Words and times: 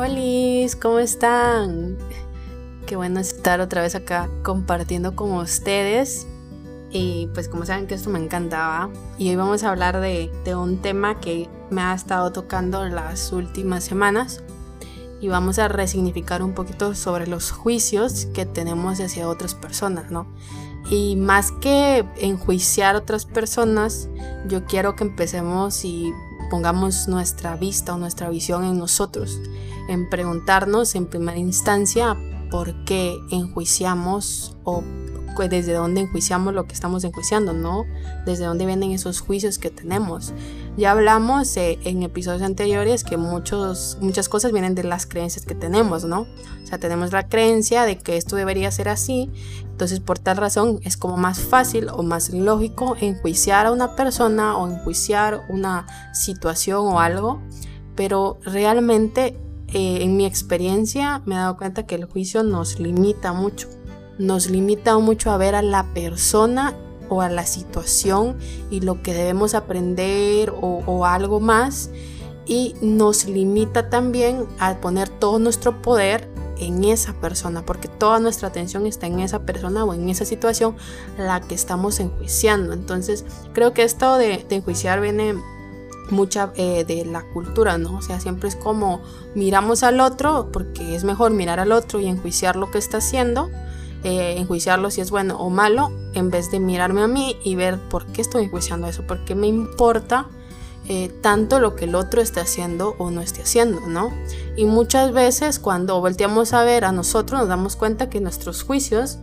Hola, 0.00 0.70
¿cómo 0.80 1.00
están? 1.00 1.98
Qué 2.86 2.94
bueno 2.94 3.18
estar 3.18 3.60
otra 3.60 3.82
vez 3.82 3.96
acá 3.96 4.30
compartiendo 4.44 5.16
con 5.16 5.32
ustedes. 5.32 6.24
Y 6.92 7.28
pues 7.34 7.48
como 7.48 7.66
saben 7.66 7.88
que 7.88 7.96
esto 7.96 8.08
me 8.08 8.20
encantaba. 8.20 8.90
Y 9.18 9.28
hoy 9.30 9.34
vamos 9.34 9.64
a 9.64 9.70
hablar 9.70 10.00
de, 10.00 10.30
de 10.44 10.54
un 10.54 10.80
tema 10.82 11.18
que 11.18 11.48
me 11.70 11.80
ha 11.80 11.96
estado 11.96 12.30
tocando 12.30 12.84
las 12.84 13.32
últimas 13.32 13.82
semanas. 13.82 14.44
Y 15.20 15.26
vamos 15.26 15.58
a 15.58 15.66
resignificar 15.66 16.44
un 16.44 16.54
poquito 16.54 16.94
sobre 16.94 17.26
los 17.26 17.50
juicios 17.50 18.26
que 18.26 18.46
tenemos 18.46 19.00
hacia 19.00 19.28
otras 19.28 19.56
personas, 19.56 20.12
¿no? 20.12 20.28
Y 20.88 21.16
más 21.16 21.50
que 21.50 22.04
enjuiciar 22.18 22.94
a 22.94 22.98
otras 22.98 23.26
personas, 23.26 24.08
yo 24.46 24.64
quiero 24.64 24.94
que 24.94 25.02
empecemos 25.02 25.84
y 25.84 26.12
pongamos 26.50 27.08
nuestra 27.08 27.56
vista 27.56 27.94
o 27.94 27.98
nuestra 27.98 28.30
visión 28.30 28.64
en 28.64 28.78
nosotros, 28.78 29.40
en 29.88 30.08
preguntarnos 30.08 30.94
en 30.94 31.06
primera 31.06 31.38
instancia 31.38 32.16
por 32.50 32.84
qué 32.84 33.16
enjuiciamos 33.30 34.56
o 34.64 34.82
desde 35.46 35.72
dónde 35.74 36.00
enjuiciamos 36.00 36.52
lo 36.52 36.66
que 36.66 36.74
estamos 36.74 37.04
enjuiciando, 37.04 37.52
¿no? 37.52 37.84
Desde 38.26 38.44
dónde 38.44 38.66
vienen 38.66 38.90
esos 38.90 39.20
juicios 39.20 39.58
que 39.58 39.70
tenemos. 39.70 40.32
Ya 40.76 40.90
hablamos 40.90 41.56
eh, 41.56 41.78
en 41.84 42.02
episodios 42.02 42.42
anteriores 42.42 43.04
que 43.04 43.16
muchos, 43.16 43.98
muchas 44.00 44.28
cosas 44.28 44.50
vienen 44.50 44.74
de 44.74 44.82
las 44.82 45.06
creencias 45.06 45.44
que 45.44 45.54
tenemos, 45.54 46.04
¿no? 46.04 46.22
O 46.22 46.66
sea, 46.66 46.78
tenemos 46.78 47.12
la 47.12 47.28
creencia 47.28 47.84
de 47.84 47.98
que 47.98 48.16
esto 48.16 48.34
debería 48.34 48.70
ser 48.72 48.88
así, 48.88 49.30
entonces 49.62 50.00
por 50.00 50.18
tal 50.18 50.38
razón 50.38 50.80
es 50.82 50.96
como 50.96 51.16
más 51.16 51.38
fácil 51.38 51.88
o 51.90 52.02
más 52.02 52.30
lógico 52.30 52.96
enjuiciar 53.00 53.66
a 53.66 53.72
una 53.72 53.94
persona 53.94 54.56
o 54.56 54.68
enjuiciar 54.68 55.46
una 55.48 55.86
situación 56.12 56.86
o 56.86 57.00
algo, 57.00 57.40
pero 57.94 58.38
realmente 58.44 59.36
eh, 59.68 60.02
en 60.02 60.16
mi 60.16 60.26
experiencia 60.26 61.22
me 61.26 61.34
he 61.34 61.38
dado 61.38 61.56
cuenta 61.56 61.86
que 61.86 61.94
el 61.94 62.04
juicio 62.04 62.42
nos 62.42 62.80
limita 62.80 63.32
mucho 63.32 63.68
nos 64.18 64.50
limita 64.50 64.98
mucho 64.98 65.30
a 65.30 65.36
ver 65.36 65.54
a 65.54 65.62
la 65.62 65.84
persona 65.94 66.74
o 67.08 67.22
a 67.22 67.30
la 67.30 67.46
situación 67.46 68.36
y 68.70 68.80
lo 68.80 69.02
que 69.02 69.14
debemos 69.14 69.54
aprender 69.54 70.52
o, 70.60 71.06
algo 71.06 71.40
más 71.40 71.90
y 72.46 72.74
nos 72.82 73.26
limita 73.26 73.88
también 73.88 74.46
a 74.58 74.74
poner 74.80 75.08
todo 75.08 75.38
nuestro 75.38 75.80
poder 75.80 76.28
en 76.58 76.82
esa 76.82 77.12
persona, 77.12 77.64
porque 77.64 77.86
toda 77.86 78.18
nuestra 78.18 78.48
atención 78.48 78.86
está 78.86 79.06
en 79.06 79.20
esa 79.20 79.40
persona 79.40 79.84
o 79.84 79.94
en 79.94 80.08
esa 80.08 80.24
situación 80.24 80.74
la 81.16 81.40
que 81.40 81.54
estamos 81.54 82.00
enjuiciando. 82.00 82.72
Entonces, 82.72 83.24
creo 83.52 83.72
que 83.74 83.84
esto 83.84 84.16
de, 84.16 84.44
enjuiciar 84.50 85.00
viene 85.00 85.34
mucha 86.10 86.52
eh, 86.56 86.84
de 86.84 87.04
la 87.04 87.22
cultura, 87.22 87.78
¿no? 87.78 87.96
O 87.96 88.02
sea, 88.02 88.20
siempre 88.20 88.48
es 88.48 88.56
como 88.56 89.00
miramos 89.34 89.82
al 89.82 90.00
otro, 90.00 90.50
porque 90.52 90.94
es 90.94 91.04
mejor 91.04 91.32
mirar 91.32 91.60
al 91.60 91.72
otro 91.72 92.00
y 92.00 92.06
enjuiciar 92.06 92.56
lo 92.56 92.70
que 92.70 92.78
está 92.78 92.98
haciendo, 92.98 93.50
eh, 94.04 94.36
enjuiciarlo 94.38 94.90
si 94.90 95.00
es 95.00 95.10
bueno 95.10 95.38
o 95.38 95.50
malo, 95.50 95.90
en 96.14 96.30
vez 96.30 96.50
de 96.50 96.60
mirarme 96.60 97.02
a 97.02 97.08
mí 97.08 97.36
y 97.44 97.54
ver 97.54 97.78
por 97.88 98.06
qué 98.06 98.22
estoy 98.22 98.44
enjuiciando 98.44 98.86
eso, 98.86 99.06
por 99.06 99.24
qué 99.24 99.34
me 99.34 99.46
importa 99.46 100.28
eh, 100.90 101.10
tanto 101.20 101.60
lo 101.60 101.76
que 101.76 101.84
el 101.84 101.94
otro 101.94 102.22
esté 102.22 102.40
haciendo 102.40 102.94
o 102.96 103.10
no 103.10 103.20
esté 103.20 103.42
haciendo, 103.42 103.80
¿no? 103.86 104.10
Y 104.56 104.64
muchas 104.64 105.12
veces 105.12 105.58
cuando 105.58 106.00
volteamos 106.00 106.54
a 106.54 106.64
ver 106.64 106.86
a 106.86 106.92
nosotros 106.92 107.40
nos 107.40 107.48
damos 107.48 107.76
cuenta 107.76 108.08
que 108.08 108.22
nuestros 108.22 108.62
juicios 108.62 109.18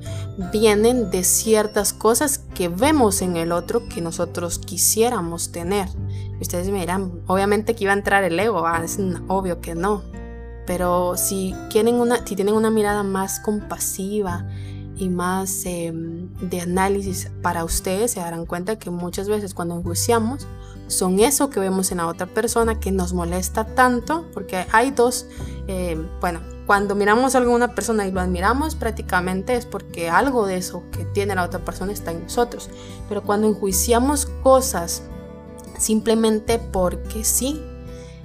vienen 0.52 1.10
de 1.10 1.24
ciertas 1.24 1.92
cosas 1.92 2.38
que 2.54 2.68
vemos 2.68 3.24
en 3.24 3.36
el 3.36 3.52
otro 3.52 3.90
que 3.90 4.00
nosotros 4.00 4.60
quisiéramos 4.60 5.52
tener. 5.52 5.90
Ustedes 6.42 6.70
me 6.70 6.80
dirán, 6.80 7.22
obviamente 7.28 7.76
que 7.76 7.84
iba 7.86 7.94
a 7.94 7.98
entrar 7.98 8.24
el 8.24 8.40
ego, 8.40 8.66
ah, 8.66 8.82
es 8.84 9.00
obvio 9.28 9.62
que 9.62 9.76
no. 9.76 10.04
Pero 10.66 11.16
si, 11.16 11.54
quieren 11.70 11.96
una, 11.96 12.26
si 12.26 12.36
tienen 12.36 12.56
una 12.56 12.72
mirada 12.72 13.04
más 13.04 13.40
compasiva 13.40 14.48
y 14.98 15.10
más 15.10 15.66
em, 15.66 16.34
de 16.36 16.62
análisis 16.62 17.32
para 17.42 17.64
ustedes, 17.64 18.12
se 18.12 18.20
darán 18.20 18.46
cuenta 18.46 18.80
que 18.80 18.90
muchas 18.90 19.28
veces 19.28 19.54
cuando 19.54 19.78
enjuiciamos 19.78 20.48
son 20.88 21.20
eso 21.20 21.50
que 21.50 21.60
vemos 21.60 21.92
en 21.92 21.98
la 21.98 22.08
otra 22.08 22.28
persona 22.28 22.80
que 22.80 22.92
nos 22.92 23.14
molesta 23.14 23.66
tanto, 23.66 24.26
porque 24.34 24.66
hay 24.72 24.92
dos, 24.92 25.28
em, 25.68 26.08
bueno, 26.22 26.42
cuando 26.66 26.96
miramos 26.96 27.36
a 27.36 27.40
alguna 27.40 27.76
persona 27.76 28.08
y 28.08 28.12
lo 28.12 28.22
admiramos, 28.22 28.76
prácticamente 28.76 29.56
es 29.56 29.66
porque 29.66 30.10
algo 30.10 30.48
de 30.48 30.58
eso 30.58 30.84
que 30.92 31.06
tiene 31.06 31.36
la 31.36 31.44
otra 31.44 31.60
persona 31.60 31.92
está 31.92 32.12
en 32.12 32.24
nosotros. 32.24 32.70
Pero 33.08 33.24
cuando 33.24 33.48
enjuiciamos 33.48 34.26
cosas 34.26 35.04
simplemente 35.78 36.60
porque 36.60 37.24
sí, 37.24 37.62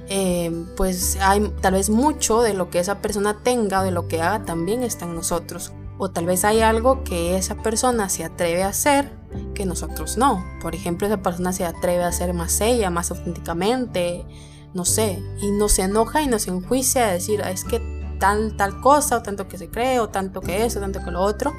eh, 0.08 0.52
pues 0.76 1.18
hay 1.20 1.52
tal 1.60 1.74
vez 1.74 1.88
mucho 1.88 2.42
de 2.42 2.54
lo 2.54 2.68
que 2.68 2.80
esa 2.80 2.98
persona 2.98 3.38
tenga 3.42 3.82
de 3.82 3.92
lo 3.92 4.08
que 4.08 4.20
haga 4.20 4.44
también 4.44 4.82
está 4.82 5.04
en 5.04 5.14
nosotros. 5.14 5.72
O 5.98 6.10
tal 6.10 6.26
vez 6.26 6.44
hay 6.44 6.60
algo 6.60 7.04
que 7.04 7.36
esa 7.36 7.56
persona 7.56 8.08
se 8.08 8.24
atreve 8.24 8.62
a 8.62 8.68
hacer 8.68 9.12
que 9.54 9.66
nosotros 9.66 10.16
no. 10.16 10.44
Por 10.62 10.74
ejemplo, 10.74 11.06
esa 11.06 11.22
persona 11.22 11.52
se 11.52 11.64
atreve 11.64 12.02
a 12.02 12.08
hacer 12.08 12.32
más 12.32 12.60
ella, 12.60 12.90
más 12.90 13.10
auténticamente, 13.10 14.24
no 14.74 14.84
sé, 14.84 15.22
y 15.40 15.50
nos 15.50 15.78
enoja 15.78 16.22
y 16.22 16.26
nos 16.26 16.48
enjuicia 16.48 17.08
a 17.08 17.12
decir, 17.12 17.40
es 17.42 17.64
que 17.64 17.80
tal, 18.18 18.56
tal 18.56 18.80
cosa, 18.80 19.16
o 19.16 19.22
tanto 19.22 19.48
que 19.48 19.58
se 19.58 19.68
cree, 19.68 19.98
o 19.98 20.08
tanto 20.08 20.40
que 20.40 20.64
eso, 20.64 20.80
tanto 20.80 21.04
que 21.04 21.10
lo 21.10 21.20
otro, 21.20 21.52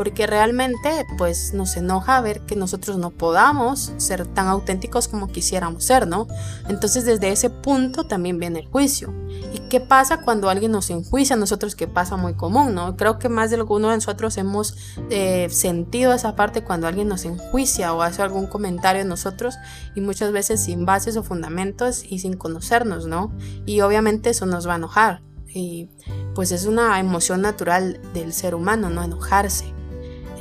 porque 0.00 0.26
realmente 0.26 1.04
pues 1.18 1.52
nos 1.52 1.76
enoja 1.76 2.22
ver 2.22 2.40
que 2.46 2.56
nosotros 2.56 2.96
no 2.96 3.10
podamos 3.10 3.92
ser 3.98 4.26
tan 4.26 4.46
auténticos 4.46 5.08
como 5.08 5.28
quisiéramos 5.28 5.84
ser, 5.84 6.08
¿no? 6.08 6.26
Entonces 6.70 7.04
desde 7.04 7.28
ese 7.28 7.50
punto 7.50 8.04
también 8.04 8.38
viene 8.38 8.60
el 8.60 8.66
juicio. 8.66 9.12
¿Y 9.52 9.58
qué 9.68 9.78
pasa 9.78 10.22
cuando 10.22 10.48
alguien 10.48 10.72
nos 10.72 10.88
enjuicia 10.88 11.36
a 11.36 11.38
nosotros? 11.38 11.74
Que 11.76 11.86
pasa 11.86 12.16
muy 12.16 12.32
común, 12.32 12.74
¿no? 12.74 12.96
Creo 12.96 13.18
que 13.18 13.28
más 13.28 13.50
de 13.50 13.56
alguno 13.56 13.90
de 13.90 13.96
nosotros 13.96 14.38
hemos 14.38 14.74
eh, 15.10 15.48
sentido 15.50 16.14
esa 16.14 16.34
parte 16.34 16.64
cuando 16.64 16.86
alguien 16.86 17.06
nos 17.06 17.26
enjuicia 17.26 17.92
o 17.92 18.00
hace 18.00 18.22
algún 18.22 18.46
comentario 18.46 19.02
a 19.02 19.04
nosotros 19.04 19.56
y 19.94 20.00
muchas 20.00 20.32
veces 20.32 20.64
sin 20.64 20.86
bases 20.86 21.18
o 21.18 21.22
fundamentos 21.22 22.04
y 22.08 22.20
sin 22.20 22.38
conocernos, 22.38 23.06
¿no? 23.06 23.36
Y 23.66 23.82
obviamente 23.82 24.30
eso 24.30 24.46
nos 24.46 24.66
va 24.66 24.72
a 24.72 24.76
enojar. 24.76 25.20
Y 25.46 25.90
pues 26.34 26.52
es 26.52 26.64
una 26.64 26.98
emoción 27.00 27.42
natural 27.42 28.00
del 28.14 28.32
ser 28.32 28.54
humano, 28.54 28.88
¿no? 28.88 29.02
Enojarse. 29.02 29.78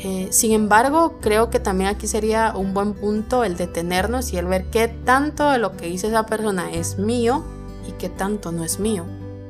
Eh, 0.01 0.29
sin 0.31 0.53
embargo, 0.53 1.17
creo 1.19 1.49
que 1.49 1.59
también 1.59 1.89
aquí 1.89 2.07
sería 2.07 2.53
un 2.55 2.73
buen 2.73 2.93
punto 2.93 3.43
el 3.43 3.57
detenernos 3.57 4.31
y 4.31 4.37
el 4.37 4.45
ver 4.45 4.69
qué 4.69 4.87
tanto 4.87 5.49
de 5.49 5.57
lo 5.57 5.75
que 5.75 5.87
dice 5.87 6.07
esa 6.07 6.25
persona 6.25 6.71
es 6.71 6.97
mío 6.97 7.43
y 7.85 7.91
qué 7.93 8.07
tanto 8.07 8.53
no 8.53 8.63
es 8.63 8.79
mío. 8.79 9.05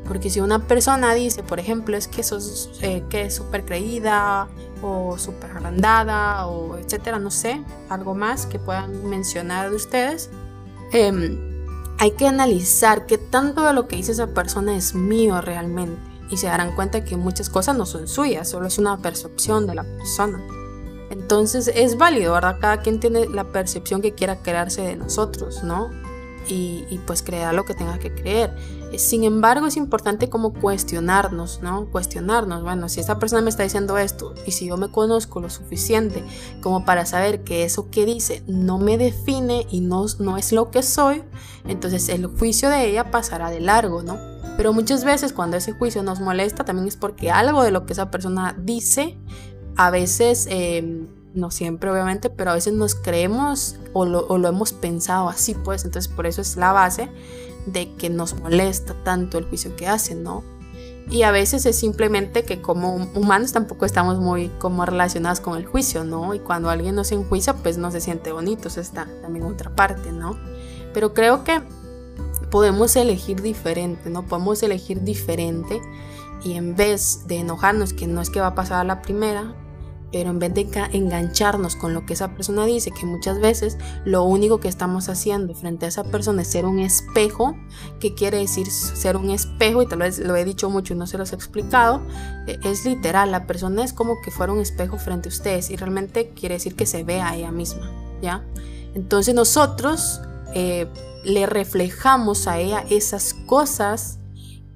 Porque 0.07 0.31
si 0.31 0.41
una 0.41 0.65
persona 0.65 1.13
dice, 1.13 1.43
por 1.43 1.59
ejemplo, 1.59 1.95
es 1.95 2.07
que, 2.07 2.23
sos, 2.23 2.71
eh, 2.81 3.03
que 3.11 3.23
es 3.23 3.35
súper 3.35 3.63
creída 3.63 4.47
o 4.81 5.19
súper 5.19 5.51
agrandada 5.51 6.47
o 6.47 6.77
etcétera, 6.77 7.19
no 7.19 7.29
sé, 7.29 7.61
algo 7.89 8.15
más 8.15 8.47
que 8.47 8.57
puedan 8.57 9.07
mencionar 9.07 9.69
de 9.69 9.75
ustedes, 9.75 10.31
em, 10.93 11.37
hay 11.99 12.11
que 12.11 12.27
analizar 12.27 13.05
qué 13.05 13.19
tanto 13.19 13.63
de 13.63 13.73
lo 13.73 13.87
que 13.87 13.97
dice 13.97 14.13
esa 14.13 14.27
persona 14.27 14.75
es 14.75 14.95
mío 14.95 15.41
realmente 15.41 16.08
y 16.29 16.37
se 16.37 16.47
darán 16.47 16.75
cuenta 16.75 17.03
que 17.03 17.17
muchas 17.17 17.49
cosas 17.49 17.75
no 17.75 17.85
son 17.85 18.07
suyas, 18.07 18.49
solo 18.49 18.67
es 18.67 18.77
una 18.77 18.97
percepción 18.97 19.67
de 19.67 19.75
la 19.75 19.83
persona. 19.83 20.41
Entonces 21.09 21.71
es 21.73 21.97
válido, 21.97 22.33
¿verdad? 22.33 22.57
Cada 22.59 22.81
quien 22.81 22.99
tiene 22.99 23.27
la 23.27 23.45
percepción 23.51 24.01
que 24.01 24.13
quiera 24.13 24.37
crearse 24.37 24.81
de 24.81 24.95
nosotros, 24.95 25.63
¿no? 25.63 25.89
Y, 26.51 26.99
pues 27.05 27.21
crear 27.21 27.53
lo 27.53 27.63
que 27.63 27.75
tenga 27.75 27.99
que 27.99 28.11
creer. 28.11 28.55
Sin 28.97 29.23
embargo, 29.23 29.67
es 29.67 29.77
importante 29.77 30.31
como 30.31 30.51
cuestionarnos, 30.51 31.61
¿no? 31.61 31.85
Cuestionarnos, 31.91 32.63
bueno, 32.63 32.89
si 32.89 32.99
esta 32.99 33.19
persona 33.19 33.43
me 33.43 33.51
está 33.51 33.61
diciendo 33.61 33.99
esto 33.99 34.33
y 34.47 34.51
si 34.51 34.65
yo 34.65 34.75
me 34.75 34.91
conozco 34.91 35.39
lo 35.41 35.51
suficiente 35.51 36.23
como 36.63 36.85
para 36.85 37.05
saber 37.05 37.43
que 37.43 37.65
eso 37.65 37.91
que 37.91 38.07
dice 38.07 38.41
no 38.47 38.79
me 38.79 38.97
define 38.97 39.67
y 39.69 39.81
no, 39.81 40.07
no 40.17 40.37
es 40.37 40.51
lo 40.51 40.71
que 40.71 40.81
soy, 40.81 41.23
entonces 41.67 42.09
el 42.09 42.25
juicio 42.25 42.71
de 42.71 42.89
ella 42.89 43.11
pasará 43.11 43.51
de 43.51 43.59
largo, 43.59 44.01
¿no? 44.01 44.17
Pero 44.59 44.73
muchas 44.73 45.05
veces 45.05 45.31
cuando 45.31 45.55
ese 45.55 45.71
juicio 45.71 46.03
nos 46.03 46.19
molesta 46.19 46.65
también 46.65 46.85
es 46.85 46.97
porque 46.97 47.31
algo 47.31 47.63
de 47.63 47.71
lo 47.71 47.85
que 47.85 47.93
esa 47.93 48.11
persona 48.11 48.53
dice, 48.59 49.17
a 49.77 49.89
veces, 49.89 50.47
em, 50.49 51.07
no 51.33 51.49
siempre 51.49 51.89
obviamente, 51.89 52.29
pero 52.29 52.51
a 52.51 52.55
veces 52.55 52.73
nos 52.73 52.93
creemos 52.93 53.77
o 53.93 54.03
lo, 54.03 54.45
hemos 54.49 54.73
pensado 54.73 55.29
así, 55.29 55.53
pues 55.53 55.85
entonces 55.85 56.11
por 56.11 56.25
eso 56.25 56.41
es 56.41 56.57
la 56.57 56.73
base 56.73 57.09
de 57.67 57.95
que 57.95 58.09
nos 58.09 58.37
molesta 58.37 58.93
tanto 59.05 59.37
el 59.37 59.45
juicio 59.45 59.77
que 59.77 59.87
hacen, 59.87 60.23
¿no? 60.23 60.43
Y 61.09 61.21
a 61.21 61.31
veces 61.31 61.65
es 61.65 61.77
simplemente 61.77 62.43
que 62.43 62.61
como 62.61 62.95
humanos 63.15 63.53
tampoco 63.53 63.85
estamos 63.85 64.19
muy 64.19 64.49
como 64.59 64.85
relacionados 64.85 65.39
con 65.39 65.57
el 65.57 65.67
juicio, 65.67 66.03
¿no? 66.03 66.33
Y 66.33 66.39
cuando 66.39 66.69
alguien 66.69 66.95
nos 66.95 67.13
enjuicia, 67.13 67.53
pues 67.53 67.77
no 67.77 67.91
se 67.91 68.01
siente 68.01 68.33
bonito, 68.33 68.67
eso 68.67 68.81
está 68.81 69.07
también 69.21 69.45
otra 69.45 69.73
parte, 69.73 70.11
¿no? 70.11 70.37
Pero 70.93 71.13
creo 71.13 71.45
que 71.45 71.61
podemos 72.49 72.95
elegir 72.95 73.41
diferente, 73.41 74.09
¿no? 74.09 74.25
Podemos 74.25 74.61
elegir 74.63 75.01
diferente 75.01 75.81
y 76.43 76.53
en 76.53 76.75
vez 76.75 77.27
de 77.27 77.39
enojarnos, 77.39 77.93
que 77.93 78.07
no 78.07 78.21
es 78.21 78.29
que 78.29 78.39
va 78.39 78.47
a 78.47 78.55
pasar 78.55 78.79
a 78.79 78.83
la 78.83 79.01
primera, 79.01 79.55
pero 80.11 80.31
en 80.31 80.39
vez 80.39 80.53
de 80.53 80.67
engancharnos 80.93 81.75
con 81.75 81.93
lo 81.93 82.05
que 82.05 82.13
esa 82.13 82.33
persona 82.33 82.65
dice, 82.65 82.91
que 82.91 83.05
muchas 83.05 83.39
veces 83.39 83.77
lo 84.05 84.23
único 84.23 84.59
que 84.59 84.67
estamos 84.67 85.07
haciendo 85.09 85.53
frente 85.53 85.85
a 85.85 85.89
esa 85.89 86.03
persona 86.03 86.41
es 86.41 86.47
ser 86.47 86.65
un 86.65 86.79
espejo, 86.79 87.55
¿qué 87.99 88.15
quiere 88.15 88.37
decir 88.37 88.71
ser 88.71 89.17
un 89.17 89.29
espejo? 89.29 89.83
Y 89.83 89.87
tal 89.87 89.99
vez 89.99 90.17
lo 90.19 90.35
he 90.35 90.45
dicho 90.45 90.69
mucho 90.69 90.93
y 90.93 90.97
no 90.97 91.05
se 91.05 91.17
los 91.17 91.31
he 91.31 91.35
explicado, 91.35 92.01
e, 92.47 92.59
es 92.63 92.85
literal, 92.85 93.31
la 93.31 93.45
persona 93.45 93.83
es 93.83 93.93
como 93.93 94.21
que 94.23 94.31
fuera 94.31 94.51
un 94.51 94.59
espejo 94.59 94.97
frente 94.97 95.29
a 95.29 95.31
ustedes 95.31 95.69
y 95.69 95.75
realmente 95.75 96.29
quiere 96.29 96.55
decir 96.55 96.75
que 96.75 96.85
se 96.85 97.03
vea 97.03 97.29
a 97.29 97.35
ella 97.35 97.51
misma, 97.51 97.91
¿ya? 98.21 98.43
Entonces 98.95 99.35
nosotros 99.35 100.21
eh, 100.53 100.87
le 101.23 101.45
reflejamos 101.45 102.47
a 102.47 102.59
ella 102.59 102.83
esas 102.89 103.33
cosas 103.33 104.19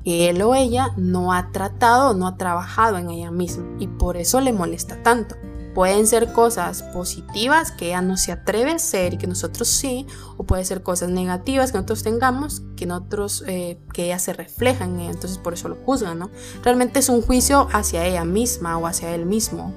que 0.04 0.30
él 0.30 0.42
o 0.42 0.56
ella 0.56 0.92
no 0.98 1.34
ha 1.34 1.52
tratado, 1.52 2.14
no 2.14 2.28
ha 2.28 2.38
trabajado 2.38 2.98
en 2.98 3.10
ella 3.10 3.32
misma 3.32 3.66
y 3.80 3.88
por 3.88 4.18
eso 4.18 4.42
le 4.42 4.54
molesta 4.54 5.02
tanto. 5.02 5.36
Pueden 5.74 6.06
ser 6.06 6.34
cosas 6.34 6.84
positivas 6.84 7.72
que 7.72 7.88
ella 7.88 8.02
no 8.02 8.16
se 8.16 8.32
atreve 8.32 8.74
a 8.74 8.76
hacer 8.76 9.16
y 9.16 9.18
que 9.18 9.26
nosotros 9.26 9.68
sí, 9.68 10.06
o 10.38 10.44
puede 10.44 10.66
ser 10.66 10.84
cosas 10.84 11.10
negativas 11.10 11.72
que 11.72 11.78
nosotros 11.78 12.04
tengamos 12.04 12.62
que 12.76 12.86
nosotros 12.86 13.44
eh, 13.48 13.80
que 13.92 14.06
ella 14.06 14.20
se 14.20 14.34
refleja 14.34 14.86
en 14.86 15.00
ella, 15.00 15.12
entonces 15.12 15.40
por 15.40 15.54
eso 15.54 15.70
lo 15.70 15.76
juzgan, 15.78 16.20
¿no? 16.20 16.30
Realmente 16.64 17.00
es 17.00 17.10
un 17.10 17.24
juicio 17.24 17.68
hacia 17.74 18.06
ella 18.06 18.24
misma 18.24 18.78
o 18.78 18.86
hacia 18.86 19.16
él 19.16 19.26
mismo. 19.26 19.74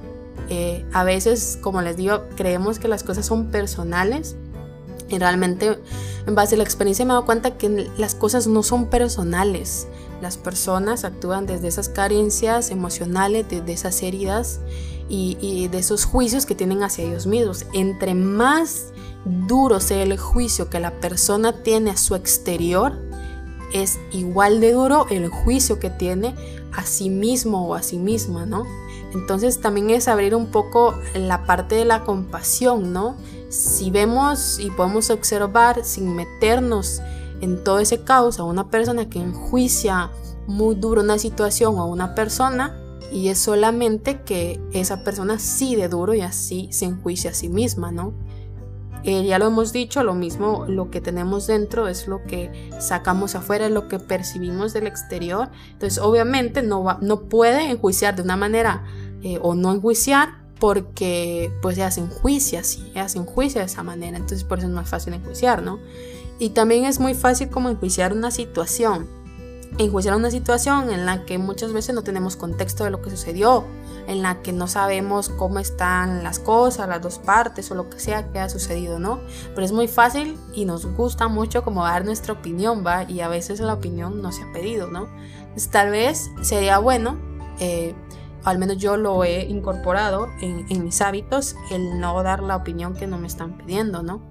Eh, 0.48 0.84
a 0.92 1.02
veces, 1.02 1.58
como 1.62 1.80
les 1.80 1.96
digo, 1.96 2.24
creemos 2.36 2.78
que 2.78 2.88
las 2.88 3.02
cosas 3.02 3.24
son 3.24 3.46
personales 3.46 4.36
y 5.08 5.18
realmente 5.18 5.78
en 6.26 6.34
base 6.34 6.54
a 6.54 6.58
la 6.58 6.64
experiencia 6.64 7.04
me 7.04 7.12
he 7.12 7.14
dado 7.14 7.26
cuenta 7.26 7.56
que 7.56 7.90
las 7.96 8.14
cosas 8.14 8.46
no 8.46 8.62
son 8.62 8.86
personales. 8.86 9.86
Las 10.20 10.36
personas 10.36 11.04
actúan 11.04 11.46
desde 11.46 11.68
esas 11.68 11.88
carencias 11.88 12.70
emocionales, 12.70 13.46
desde 13.48 13.72
esas 13.72 14.02
heridas 14.02 14.60
y, 15.08 15.68
de 15.68 15.78
esos 15.78 16.04
juicios 16.04 16.46
que 16.46 16.54
tienen 16.54 16.82
hacia 16.82 17.04
ellos 17.04 17.26
mismos. 17.26 17.66
Entre 17.72 18.14
más 18.14 18.92
duro 19.24 19.80
sea 19.80 20.02
el 20.02 20.16
juicio 20.18 20.70
que 20.70 20.80
la 20.80 20.92
persona 21.00 21.62
tiene 21.62 21.90
a 21.90 21.96
su 21.96 22.14
exterior, 22.14 22.98
es 23.72 23.98
igual 24.12 24.60
de 24.60 24.72
duro 24.72 25.06
el 25.10 25.28
juicio 25.28 25.78
que 25.78 25.90
tiene 25.90 26.34
a 26.72 26.84
sí 26.84 27.10
mismo 27.10 27.66
o 27.66 27.74
a 27.74 27.82
sí 27.82 27.98
misma, 27.98 28.46
¿no? 28.46 28.64
Entonces 29.12 29.60
también 29.60 29.90
es 29.90 30.08
abrir 30.08 30.34
un 30.34 30.46
poco 30.46 30.94
la 31.14 31.44
parte 31.44 31.74
de 31.74 31.84
la 31.84 32.04
compasión, 32.04 32.92
¿no? 32.92 33.16
Si 33.48 33.90
vemos 33.90 34.58
y 34.58 34.70
podemos 34.70 35.10
observar 35.10 35.84
sin 35.84 36.14
meternos 36.14 37.00
en 37.40 37.62
todo 37.62 37.78
ese 37.78 38.02
caos 38.02 38.38
a 38.38 38.44
una 38.44 38.70
persona 38.70 39.08
que 39.08 39.20
enjuicia 39.20 40.10
muy 40.46 40.74
duro 40.74 41.02
una 41.02 41.18
situación 41.18 41.78
o 41.78 41.86
una 41.86 42.14
persona 42.14 42.76
y 43.12 43.28
es 43.28 43.38
solamente 43.38 44.22
que 44.22 44.60
esa 44.72 45.04
persona 45.04 45.38
sí 45.38 45.76
de 45.76 45.88
duro 45.88 46.14
y 46.14 46.20
así 46.20 46.68
se 46.72 46.86
enjuicia 46.86 47.30
a 47.30 47.34
sí 47.34 47.48
misma, 47.48 47.92
¿no? 47.92 48.14
Eh, 49.04 49.24
ya 49.24 49.38
lo 49.38 49.46
hemos 49.46 49.72
dicho, 49.72 50.02
lo 50.02 50.14
mismo, 50.14 50.64
lo 50.66 50.90
que 50.90 51.00
tenemos 51.00 51.46
dentro 51.46 51.86
es 51.86 52.08
lo 52.08 52.24
que 52.24 52.70
sacamos 52.80 53.36
afuera, 53.36 53.66
es 53.66 53.72
lo 53.72 53.86
que 53.86 54.00
percibimos 54.00 54.72
del 54.72 54.88
exterior. 54.88 55.50
Entonces, 55.70 56.00
obviamente, 56.00 56.62
no, 56.62 56.82
va, 56.82 56.98
no 57.00 57.28
puede 57.28 57.70
enjuiciar 57.70 58.16
de 58.16 58.22
una 58.22 58.36
manera 58.36 58.84
eh, 59.22 59.38
o 59.40 59.54
no 59.54 59.72
enjuiciar 59.72 60.45
porque 60.58 61.52
pues 61.60 61.76
se 61.76 62.00
enjuicia 62.00 62.60
así, 62.60 62.90
ya 62.94 63.08
se 63.08 63.18
enjuicia 63.18 63.60
de 63.60 63.66
esa 63.66 63.82
manera. 63.82 64.16
Entonces, 64.16 64.44
por 64.44 64.58
eso 64.58 64.68
es 64.68 64.72
más 64.72 64.88
fácil 64.88 65.14
enjuiciar, 65.14 65.62
¿no? 65.62 65.78
Y 66.38 66.50
también 66.50 66.84
es 66.84 67.00
muy 67.00 67.14
fácil 67.14 67.48
como 67.48 67.68
enjuiciar 67.68 68.12
una 68.12 68.30
situación. 68.30 69.06
Enjuiciar 69.78 70.16
una 70.16 70.30
situación 70.30 70.90
en 70.90 71.04
la 71.04 71.26
que 71.26 71.38
muchas 71.38 71.72
veces 71.72 71.94
no 71.94 72.02
tenemos 72.02 72.36
contexto 72.36 72.84
de 72.84 72.90
lo 72.90 73.02
que 73.02 73.10
sucedió, 73.10 73.64
en 74.06 74.22
la 74.22 74.40
que 74.40 74.52
no 74.52 74.68
sabemos 74.68 75.28
cómo 75.28 75.58
están 75.58 76.22
las 76.22 76.38
cosas, 76.38 76.88
las 76.88 77.02
dos 77.02 77.18
partes 77.18 77.70
o 77.70 77.74
lo 77.74 77.90
que 77.90 77.98
sea 77.98 78.30
que 78.30 78.38
ha 78.38 78.48
sucedido, 78.48 78.98
¿no? 78.98 79.20
Pero 79.54 79.64
es 79.66 79.72
muy 79.72 79.88
fácil 79.88 80.38
y 80.54 80.64
nos 80.64 80.86
gusta 80.86 81.28
mucho 81.28 81.62
como 81.62 81.84
dar 81.84 82.04
nuestra 82.06 82.32
opinión, 82.32 82.84
¿va? 82.86 83.04
Y 83.04 83.20
a 83.20 83.28
veces 83.28 83.60
la 83.60 83.74
opinión 83.74 84.22
no 84.22 84.32
se 84.32 84.44
ha 84.44 84.52
pedido, 84.52 84.86
¿no? 84.86 85.08
Entonces, 85.40 85.70
tal 85.70 85.90
vez 85.90 86.30
sería 86.42 86.78
bueno, 86.78 87.18
eh, 87.58 87.94
al 88.46 88.58
menos 88.58 88.76
yo 88.76 88.96
lo 88.96 89.24
he 89.24 89.44
incorporado 89.44 90.28
en, 90.40 90.84
mis 90.84 91.00
hábitos, 91.00 91.56
el 91.72 91.98
no 91.98 92.22
dar 92.22 92.44
la 92.44 92.54
opinión 92.54 92.94
que 92.94 93.08
no 93.08 93.18
me 93.18 93.26
están 93.26 93.58
pidiendo, 93.58 94.04
¿no? 94.04 94.22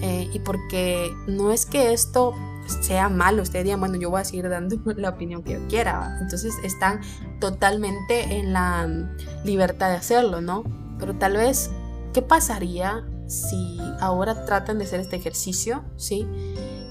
Eh, 0.00 0.28
y 0.32 0.38
porque 0.38 1.10
no 1.26 1.52
es 1.52 1.66
que 1.66 1.92
esto 1.92 2.34
sea 2.80 3.10
malo, 3.10 3.42
ustedes 3.42 3.66
digan, 3.66 3.80
bueno, 3.80 3.96
yo 3.96 4.08
voy 4.08 4.22
a 4.22 4.24
seguir 4.24 4.48
dando 4.48 4.76
la 4.96 5.10
opinión 5.10 5.42
que 5.42 5.52
yo 5.52 5.68
quiera. 5.68 6.16
Entonces 6.18 6.54
están 6.64 7.00
totalmente 7.40 8.38
en 8.38 8.54
la 8.54 8.86
mm, 8.88 9.44
libertad 9.44 9.90
de 9.90 9.96
hacerlo, 9.96 10.40
¿no? 10.40 10.64
Pero 10.98 11.14
tal 11.16 11.36
vez, 11.36 11.70
¿qué 12.14 12.22
pasaría 12.22 13.04
si 13.26 13.78
ahora 14.00 14.46
tratan 14.46 14.78
de 14.78 14.84
hacer 14.84 15.00
este 15.00 15.16
ejercicio, 15.16 15.84
¿sí? 15.96 16.26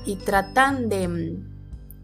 Y 0.06 0.18
tratan 0.18 0.90
de, 0.90 1.08
mm, 1.08 1.56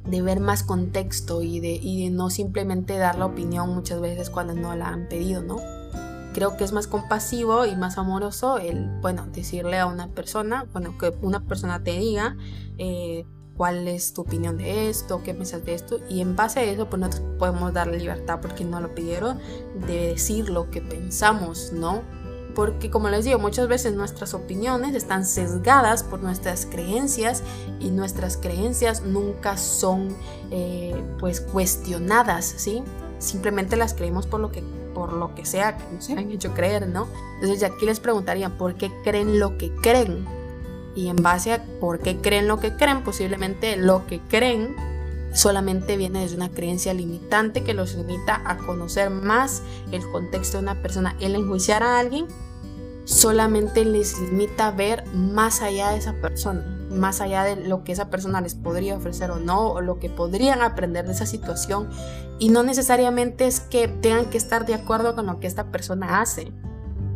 de 0.05 0.21
ver 0.21 0.39
más 0.39 0.63
contexto 0.63 1.41
y 1.41 1.59
de, 1.59 1.79
y 1.81 2.03
de 2.03 2.09
no 2.09 2.29
simplemente 2.29 2.97
dar 2.97 3.17
la 3.17 3.25
opinión 3.25 3.73
muchas 3.73 4.01
veces 4.01 4.29
cuando 4.29 4.53
no 4.53 4.75
la 4.75 4.89
han 4.89 5.07
pedido, 5.07 5.41
¿no? 5.41 5.57
creo 6.33 6.57
que 6.57 6.65
es 6.65 6.73
más 6.73 6.87
compasivo 6.87 7.65
y 7.65 7.75
más 7.75 7.97
amoroso 7.97 8.57
el, 8.57 8.89
bueno, 9.01 9.27
decirle 9.27 9.79
a 9.79 9.85
una 9.85 10.09
persona, 10.09 10.65
bueno, 10.73 10.97
que 10.97 11.13
una 11.21 11.45
persona 11.45 11.81
te 11.81 11.91
diga 11.91 12.35
eh, 12.77 13.25
cuál 13.55 13.87
es 13.87 14.13
tu 14.13 14.21
opinión 14.21 14.57
de 14.57 14.89
esto, 14.89 15.21
qué 15.23 15.33
piensas 15.33 15.63
de 15.63 15.75
esto, 15.75 15.99
y 16.09 16.19
en 16.21 16.35
base 16.35 16.59
a 16.59 16.63
eso, 16.63 16.89
pues 16.89 16.99
nosotros 16.99 17.29
podemos 17.37 17.71
darle 17.71 17.99
libertad 17.99 18.39
porque 18.41 18.65
no 18.65 18.81
lo 18.81 18.93
pidieron 18.93 19.37
de 19.87 20.07
decir 20.07 20.49
lo 20.49 20.69
que 20.69 20.81
pensamos, 20.81 21.71
¿no? 21.71 22.01
Porque 22.55 22.91
como 22.91 23.09
les 23.09 23.25
digo, 23.25 23.39
muchas 23.39 23.67
veces 23.67 23.93
nuestras 23.93 24.33
opiniones 24.33 24.95
están 24.95 25.25
sesgadas 25.25 26.03
por 26.03 26.21
nuestras 26.21 26.65
creencias 26.65 27.43
y 27.79 27.89
nuestras 27.89 28.37
creencias 28.37 29.01
nunca 29.01 29.57
son 29.57 30.15
eh, 30.51 31.01
pues 31.19 31.41
cuestionadas, 31.41 32.45
¿sí? 32.45 32.83
Simplemente 33.19 33.75
las 33.75 33.93
creemos 33.93 34.27
por 34.27 34.39
lo 34.39 34.51
que 34.51 34.63
por 34.93 35.13
lo 35.13 35.33
que 35.33 35.43
sea 35.43 35.75
que 35.75 35.83
nos 35.91 36.07
hayan 36.09 36.29
hecho 36.29 36.53
creer, 36.53 36.87
¿no? 36.87 37.07
Entonces 37.41 37.63
aquí 37.63 37.87
les 37.87 37.99
preguntaría, 37.99 38.49
¿por 38.49 38.75
qué 38.75 38.91
creen 39.03 39.39
lo 39.39 39.57
que 39.57 39.73
creen? 39.75 40.25
Y 40.95 41.07
en 41.07 41.15
base 41.15 41.53
a 41.53 41.63
por 41.79 41.99
qué 41.99 42.17
creen 42.17 42.47
lo 42.47 42.59
que 42.59 42.75
creen, 42.75 43.03
posiblemente 43.03 43.75
lo 43.75 44.05
que 44.05 44.19
creen 44.19 44.75
solamente 45.33 45.97
viene 45.97 46.21
desde 46.21 46.35
una 46.35 46.49
creencia 46.49 46.93
limitante 46.93 47.63
que 47.63 47.73
los 47.73 47.95
limita 47.95 48.41
a 48.45 48.57
conocer 48.57 49.09
más 49.09 49.61
el 49.91 50.01
contexto 50.11 50.57
de 50.57 50.63
una 50.63 50.81
persona. 50.81 51.15
El 51.19 51.35
enjuiciar 51.35 51.83
a 51.83 51.99
alguien 51.99 52.27
solamente 53.05 53.83
les 53.83 54.19
limita 54.19 54.67
a 54.67 54.71
ver 54.71 55.05
más 55.13 55.61
allá 55.61 55.89
de 55.89 55.97
esa 55.97 56.13
persona, 56.13 56.63
más 56.89 57.19
allá 57.19 57.43
de 57.43 57.55
lo 57.55 57.83
que 57.83 57.91
esa 57.91 58.09
persona 58.09 58.39
les 58.41 58.55
podría 58.55 58.95
ofrecer 58.95 59.31
o 59.31 59.39
no, 59.39 59.69
o 59.69 59.81
lo 59.81 59.99
que 59.99 60.09
podrían 60.09 60.61
aprender 60.61 61.05
de 61.05 61.13
esa 61.13 61.25
situación. 61.25 61.89
Y 62.39 62.49
no 62.49 62.63
necesariamente 62.63 63.47
es 63.47 63.59
que 63.59 63.87
tengan 63.87 64.29
que 64.29 64.37
estar 64.37 64.65
de 64.65 64.75
acuerdo 64.75 65.15
con 65.15 65.25
lo 65.25 65.39
que 65.39 65.47
esta 65.47 65.65
persona 65.71 66.21
hace. 66.21 66.51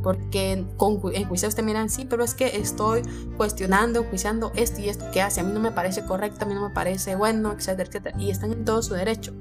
Porque 0.03 0.65
con, 0.77 0.99
en 1.13 1.27
juicio 1.27 1.49
te 1.49 1.61
miran, 1.61 1.89
sí, 1.89 2.05
pero 2.09 2.23
es 2.23 2.33
que 2.33 2.57
estoy 2.57 3.01
cuestionando, 3.35 4.03
juiciando 4.03 4.51
esto 4.55 4.81
y 4.81 4.89
esto 4.89 5.05
que 5.11 5.21
hace. 5.21 5.41
A 5.41 5.43
mí 5.43 5.51
no 5.53 5.59
me 5.59 5.71
parece 5.71 6.05
correcto, 6.05 6.45
a 6.45 6.47
mí 6.47 6.53
no 6.53 6.67
me 6.67 6.73
parece 6.73 7.15
bueno, 7.15 7.51
etcétera, 7.51 7.89
etcétera. 7.89 8.17
Y 8.19 8.29
están 8.29 8.51
en 8.53 8.65
todo 8.65 8.81
su 8.81 8.93
derecho. 8.93 9.33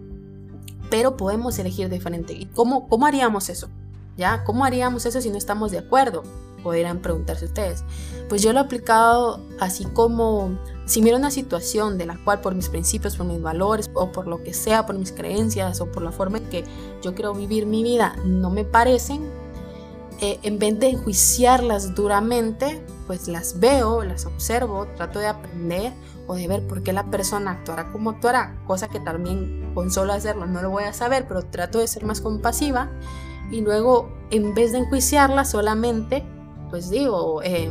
Pero 0.91 1.17
podemos 1.17 1.59
elegir 1.59 1.89
diferente. 1.89 2.33
¿Y 2.33 2.47
cómo, 2.47 2.89
cómo 2.89 3.07
haríamos 3.07 3.49
eso? 3.49 3.69
¿Ya? 4.17 4.45
¿Cómo 4.45 4.65
haríamos 4.65 5.05
eso 5.05 5.21
si 5.21 5.31
no 5.31 5.37
estamos 5.37 5.71
de 5.71 5.79
acuerdo? 5.79 6.23
Podrían 6.63 7.01
preguntarse 7.01 7.45
ustedes. 7.45 7.85
Pues 8.29 8.43
yo 8.43 8.53
lo 8.53 8.61
he 8.61 8.63
aplicado 8.63 9.41
así 9.61 9.85
como 9.85 10.59
si 10.87 11.03
miro 11.03 11.17
una 11.17 11.31
situación 11.31 11.99
de 11.99 12.07
la 12.07 12.17
cual 12.25 12.41
por 12.41 12.55
mis 12.55 12.69
principios, 12.69 13.17
por 13.17 13.27
mis 13.27 13.43
valores 13.43 13.91
o 13.95 14.13
por 14.13 14.27
lo 14.27 14.43
que 14.43 14.55
sea, 14.55 14.87
por 14.87 14.97
mis 14.97 15.13
creencias 15.13 15.81
o 15.81 15.91
por 15.91 16.03
la 16.03 16.13
forma 16.13 16.39
en 16.39 16.49
que 16.49 16.65
yo 17.03 17.15
quiero 17.15 17.35
vivir 17.35 17.67
mi 17.67 17.83
vida 17.83 18.17
no 18.25 18.51
me 18.51 18.65
parecen, 18.65 19.29
eh, 20.21 20.39
en 20.43 20.59
vez 20.59 20.79
de 20.79 20.91
enjuiciarlas 20.91 21.95
duramente, 21.95 22.85
pues 23.07 23.29
las 23.29 23.61
veo, 23.61 24.03
las 24.03 24.27
observo, 24.27 24.87
trato 24.97 25.19
de 25.19 25.27
aprender 25.27 25.93
o 26.27 26.35
de 26.35 26.49
ver 26.49 26.67
por 26.67 26.83
qué 26.83 26.93
la 26.93 27.05
persona 27.05 27.53
actuará 27.53 27.93
como 27.93 28.11
actuará, 28.11 28.61
cosa 28.67 28.89
que 28.89 29.01
también 29.01 29.73
con 29.75 29.91
solo 29.91 30.13
hacerlo 30.13 30.47
no 30.47 30.63
lo 30.63 30.71
voy 30.71 30.85
a 30.85 30.93
saber, 30.93 31.27
pero 31.29 31.43
trato 31.45 31.79
de 31.79 31.87
ser 31.87 32.05
más 32.05 32.21
compasiva. 32.21 32.91
Y 33.51 33.61
luego 33.61 34.11
en 34.31 34.55
vez 34.55 34.73
de 34.73 34.79
enjuiciarla 34.79 35.45
solamente, 35.45 36.25
pues 36.71 36.91
digo, 36.91 37.43
eh, 37.43 37.71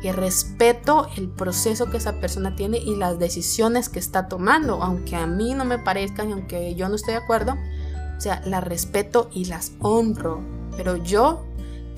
que 0.00 0.12
respeto 0.12 1.08
el 1.16 1.28
proceso 1.28 1.90
que 1.90 1.98
esa 1.98 2.20
persona 2.20 2.56
tiene 2.56 2.78
y 2.78 2.96
las 2.96 3.18
decisiones 3.18 3.88
que 3.88 3.98
está 3.98 4.28
tomando, 4.28 4.82
aunque 4.82 5.16
a 5.16 5.26
mí 5.26 5.54
no 5.54 5.64
me 5.64 5.78
parezcan 5.78 6.30
y 6.30 6.32
aunque 6.32 6.74
yo 6.74 6.88
no 6.88 6.94
estoy 6.94 7.14
de 7.14 7.20
acuerdo, 7.20 7.56
o 8.16 8.20
sea, 8.20 8.40
las 8.46 8.64
respeto 8.64 9.28
y 9.32 9.46
las 9.46 9.72
honro, 9.80 10.40
pero 10.76 10.96
yo 10.96 11.44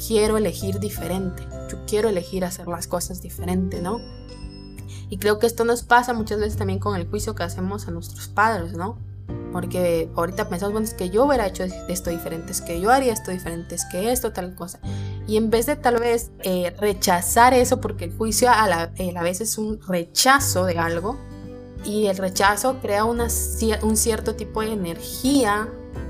quiero 0.07 0.37
elegir 0.37 0.79
diferente, 0.79 1.47
yo 1.71 1.79
quiero 1.87 2.09
elegir 2.09 2.45
hacer 2.45 2.69
las 2.69 2.87
cosas 2.87 3.21
diferente, 3.21 3.83
¿no? 3.83 4.01
Y 5.11 5.19
creo 5.19 5.39
que 5.39 5.47
esto 5.47 5.65
nos 5.65 5.83
pasa 5.83 6.13
muchas 6.15 6.39
veces 6.39 6.57
también 6.57 6.79
con 6.79 6.97
el 6.97 7.09
juicio 7.09 7.35
que 7.35 7.43
hacemos 7.43 7.89
a 7.89 7.91
nuestros 7.91 8.29
padres, 8.29 8.73
¿no? 8.73 8.99
Porque 9.53 10.11
ahorita 10.15 10.49
pensamos, 10.49 10.73
bueno, 10.73 10.87
es 10.87 10.95
que 10.95 11.09
yo 11.11 11.25
hubiera 11.25 11.47
hecho 11.47 11.65
esto 11.65 12.11
diferente, 12.11 12.53
es 12.53 12.61
que 12.61 12.81
yo 12.81 12.91
haría 12.91 13.13
esto 13.13 13.31
diferente, 13.31 13.75
es 13.75 13.85
que 13.87 14.13
esto, 14.13 14.33
tal 14.33 14.55
cosa. 14.55 14.81
Y 15.27 15.37
en 15.37 15.51
vez 15.51 15.67
de 15.67 15.77
tal 15.77 15.99
vez 15.99 16.31
eh, 16.41 16.75
rechazar 16.79 17.55
eso, 17.55 17.81
porque 17.81 18.05
el 18.05 18.17
juicio 18.17 18.51
a 18.51 18.69
la, 18.69 18.93
eh, 18.97 19.15
a 19.17 19.23
vez 19.23 19.41
es 19.41 19.57
un 19.57 19.81
rechazo 19.81 20.67
de 20.67 20.79
algo, 20.79 21.19
y 21.85 22.07
el 22.07 22.17
rechazo 22.17 22.81
crea 22.81 23.05
una, 23.05 23.29
un 23.83 23.97
cierto 23.97 24.35
tipo 24.35 24.61
de 24.61 24.73
energía 24.73 25.69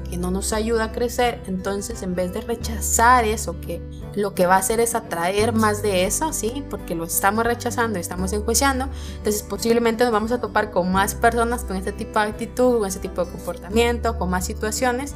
que 0.09 0.17
no 0.17 0.31
nos 0.31 0.53
ayuda 0.53 0.85
a 0.85 0.93
crecer, 0.93 1.43
entonces 1.47 2.03
en 2.03 2.15
vez 2.15 2.33
de 2.33 2.41
rechazar 2.41 3.25
eso, 3.25 3.61
que 3.61 3.83
lo 4.15 4.35
que 4.35 4.47
va 4.47 4.57
a 4.57 4.59
hacer 4.59 4.81
es 4.81 4.95
atraer 4.95 5.53
más 5.53 5.83
de 5.83 6.07
eso, 6.07 6.33
¿sí? 6.33 6.65
Porque 6.71 6.95
lo 6.95 7.05
estamos 7.05 7.45
rechazando 7.45 7.99
y 7.99 8.01
estamos 8.01 8.33
enjuiciando, 8.33 8.89
entonces 9.19 9.43
posiblemente 9.43 10.05
nos 10.05 10.13
vamos 10.13 10.33
a 10.33 10.41
topar 10.41 10.71
con 10.71 10.91
más 10.91 11.15
personas 11.15 11.65
con 11.65 11.77
este 11.77 11.93
tipo 11.93 12.19
de 12.19 12.27
actitud, 12.27 12.79
con 12.79 12.89
este 12.89 13.01
tipo 13.01 13.25
de 13.25 13.31
comportamiento, 13.31 14.19
con 14.19 14.31
más 14.31 14.45
situaciones 14.47 15.15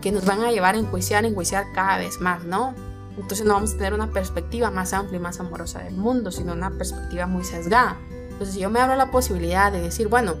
que 0.00 0.12
nos 0.12 0.24
van 0.24 0.42
a 0.42 0.50
llevar 0.50 0.74
a 0.74 0.78
enjuiciar, 0.78 1.24
enjuiciar 1.24 1.66
cada 1.74 1.98
vez 1.98 2.20
más, 2.20 2.44
¿no? 2.44 2.74
Entonces 3.16 3.46
no 3.46 3.54
vamos 3.54 3.74
a 3.74 3.76
tener 3.76 3.92
una 3.92 4.10
perspectiva 4.10 4.70
más 4.70 4.92
amplia 4.92 5.18
y 5.18 5.20
más 5.20 5.40
amorosa 5.40 5.80
del 5.80 5.94
mundo, 5.94 6.30
sino 6.30 6.52
una 6.52 6.70
perspectiva 6.70 7.26
muy 7.26 7.44
sesgada. 7.44 7.98
Entonces 8.30 8.54
si 8.54 8.60
yo 8.60 8.70
me 8.70 8.80
abro 8.80 8.96
la 8.96 9.10
posibilidad 9.10 9.70
de 9.70 9.80
decir, 9.80 10.08
bueno, 10.08 10.36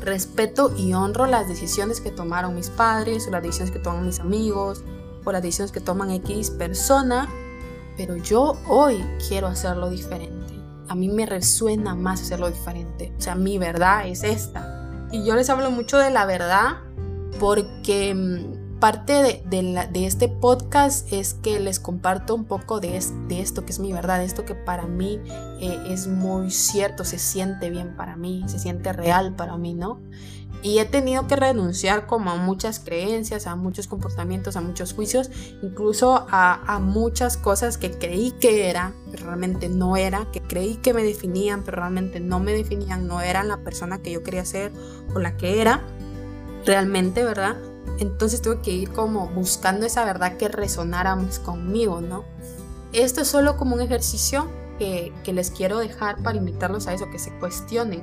respeto 0.00 0.72
y 0.76 0.92
honro 0.94 1.26
las 1.26 1.48
decisiones 1.48 2.00
que 2.00 2.10
tomaron 2.10 2.54
mis 2.54 2.70
padres 2.70 3.26
o 3.26 3.30
las 3.30 3.42
decisiones 3.42 3.70
que 3.70 3.78
toman 3.78 4.06
mis 4.06 4.20
amigos 4.20 4.84
o 5.24 5.32
las 5.32 5.42
decisiones 5.42 5.72
que 5.72 5.80
toman 5.80 6.10
X 6.10 6.50
persona, 6.50 7.28
pero 7.96 8.16
yo 8.16 8.56
hoy 8.68 9.04
quiero 9.28 9.46
hacerlo 9.46 9.90
diferente. 9.90 10.54
A 10.88 10.94
mí 10.94 11.08
me 11.08 11.26
resuena 11.26 11.94
más 11.94 12.22
hacerlo 12.22 12.48
diferente. 12.48 13.12
O 13.18 13.20
sea, 13.20 13.34
mi 13.34 13.58
verdad 13.58 14.06
es 14.08 14.24
esta. 14.24 15.08
Y 15.12 15.24
yo 15.24 15.34
les 15.34 15.50
hablo 15.50 15.70
mucho 15.70 15.98
de 15.98 16.10
la 16.10 16.24
verdad 16.24 16.78
porque 17.38 18.14
mm, 18.14 18.57
parte 18.78 19.42
de, 19.44 20.06
este 20.06 20.28
podcast 20.28 21.12
es 21.12 21.34
que 21.34 21.58
les 21.58 21.80
comparto 21.80 22.34
un 22.34 22.44
poco 22.44 22.80
de, 22.80 22.96
esto 22.96 23.64
que 23.64 23.72
es 23.72 23.78
mi 23.78 23.92
verdad, 23.92 24.22
esto 24.22 24.44
que 24.44 24.54
para 24.54 24.86
mí 24.86 25.20
eh, 25.60 25.78
es 25.88 26.06
muy 26.06 26.50
cierto, 26.50 27.04
se 27.04 27.18
siente 27.18 27.70
bien 27.70 27.96
para 27.96 28.16
mí, 28.16 28.44
se 28.46 28.58
siente 28.58 28.92
real 28.92 29.34
para 29.34 29.56
mí, 29.56 29.74
¿no? 29.74 30.00
Y 30.62 30.78
he 30.78 30.84
tenido 30.84 31.26
que 31.28 31.36
renunciar 31.36 32.06
como 32.06 32.30
a 32.30 32.36
muchas 32.36 32.80
creencias, 32.80 33.46
a 33.46 33.54
muchos 33.54 33.86
comportamientos, 33.86 34.56
a 34.56 34.60
muchos 34.60 34.92
juicios, 34.92 35.30
incluso 35.62 36.26
a, 36.30 36.60
a 36.66 36.80
muchas 36.80 37.36
cosas 37.36 37.78
que 37.78 37.92
creí 37.92 38.32
que 38.32 38.68
era, 38.68 38.92
pero 39.10 39.26
realmente 39.26 39.68
no 39.68 39.96
era, 39.96 40.26
que 40.32 40.40
creí 40.40 40.76
que 40.76 40.94
me 40.94 41.04
definían, 41.04 41.62
pero 41.62 41.78
realmente 41.78 42.18
no 42.18 42.40
me 42.40 42.52
definían, 42.52 43.06
no 43.06 43.20
eran 43.20 43.46
la 43.46 43.58
persona 43.58 43.98
que 43.98 44.10
yo 44.10 44.24
quería 44.24 44.44
ser 44.44 44.72
o 45.14 45.20
la 45.20 45.36
que 45.36 45.60
era 45.60 45.84
realmente, 46.64 47.22
¿verdad? 47.22 47.56
Entonces 47.98 48.42
tuve 48.42 48.60
que 48.60 48.70
ir 48.70 48.92
como 48.92 49.28
buscando 49.28 49.86
esa 49.86 50.04
verdad 50.04 50.36
que 50.36 50.48
resonara 50.48 51.16
más 51.16 51.38
conmigo, 51.38 52.00
¿no? 52.00 52.24
Esto 52.92 53.22
es 53.22 53.28
solo 53.28 53.56
como 53.56 53.74
un 53.74 53.82
ejercicio 53.82 54.48
que, 54.78 55.12
que 55.24 55.32
les 55.32 55.50
quiero 55.50 55.78
dejar 55.78 56.22
para 56.22 56.38
invitarlos 56.38 56.86
a 56.86 56.94
eso, 56.94 57.10
que 57.10 57.18
se 57.18 57.36
cuestionen. 57.38 58.02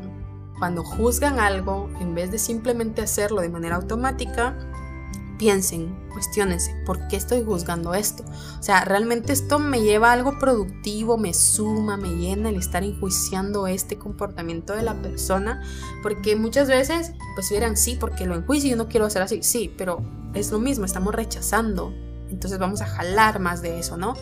Cuando 0.59 0.83
juzgan 0.83 1.39
algo, 1.39 1.89
en 1.99 2.15
vez 2.15 2.31
de 2.31 2.39
simplemente 2.39 3.01
hacerlo 3.01 3.41
de 3.41 3.49
manera 3.49 3.75
automática, 3.75 4.55
piensen, 5.37 5.95
cuestionense, 6.13 6.75
¿por 6.85 7.07
qué 7.07 7.15
estoy 7.15 7.43
juzgando 7.43 7.93
esto? 7.93 8.23
O 8.59 8.63
sea, 8.63 8.85
¿realmente 8.85 9.33
esto 9.33 9.59
me 9.59 9.81
lleva 9.81 10.09
a 10.09 10.13
algo 10.13 10.39
productivo, 10.39 11.17
me 11.17 11.33
suma, 11.33 11.97
me 11.97 12.15
llena 12.15 12.49
el 12.49 12.55
estar 12.55 12.83
enjuiciando 12.83 13.67
este 13.67 13.97
comportamiento 13.97 14.73
de 14.73 14.83
la 14.83 15.01
persona? 15.01 15.61
Porque 16.03 16.35
muchas 16.35 16.67
veces, 16.67 17.13
pues 17.35 17.49
dirán, 17.49 17.77
sí, 17.77 17.97
porque 17.99 18.25
lo 18.25 18.35
enjuicio 18.35 18.67
y 18.67 18.71
yo 18.71 18.77
no 18.77 18.87
quiero 18.87 19.05
hacer 19.05 19.21
así, 19.21 19.43
sí, 19.43 19.73
pero 19.77 20.01
es 20.33 20.51
lo 20.51 20.59
mismo, 20.59 20.85
estamos 20.85 21.13
rechazando, 21.13 21.93
entonces 22.29 22.59
vamos 22.59 22.81
a 22.81 22.87
jalar 22.87 23.39
más 23.39 23.61
de 23.61 23.79
eso, 23.79 23.97
¿no? 23.97 24.13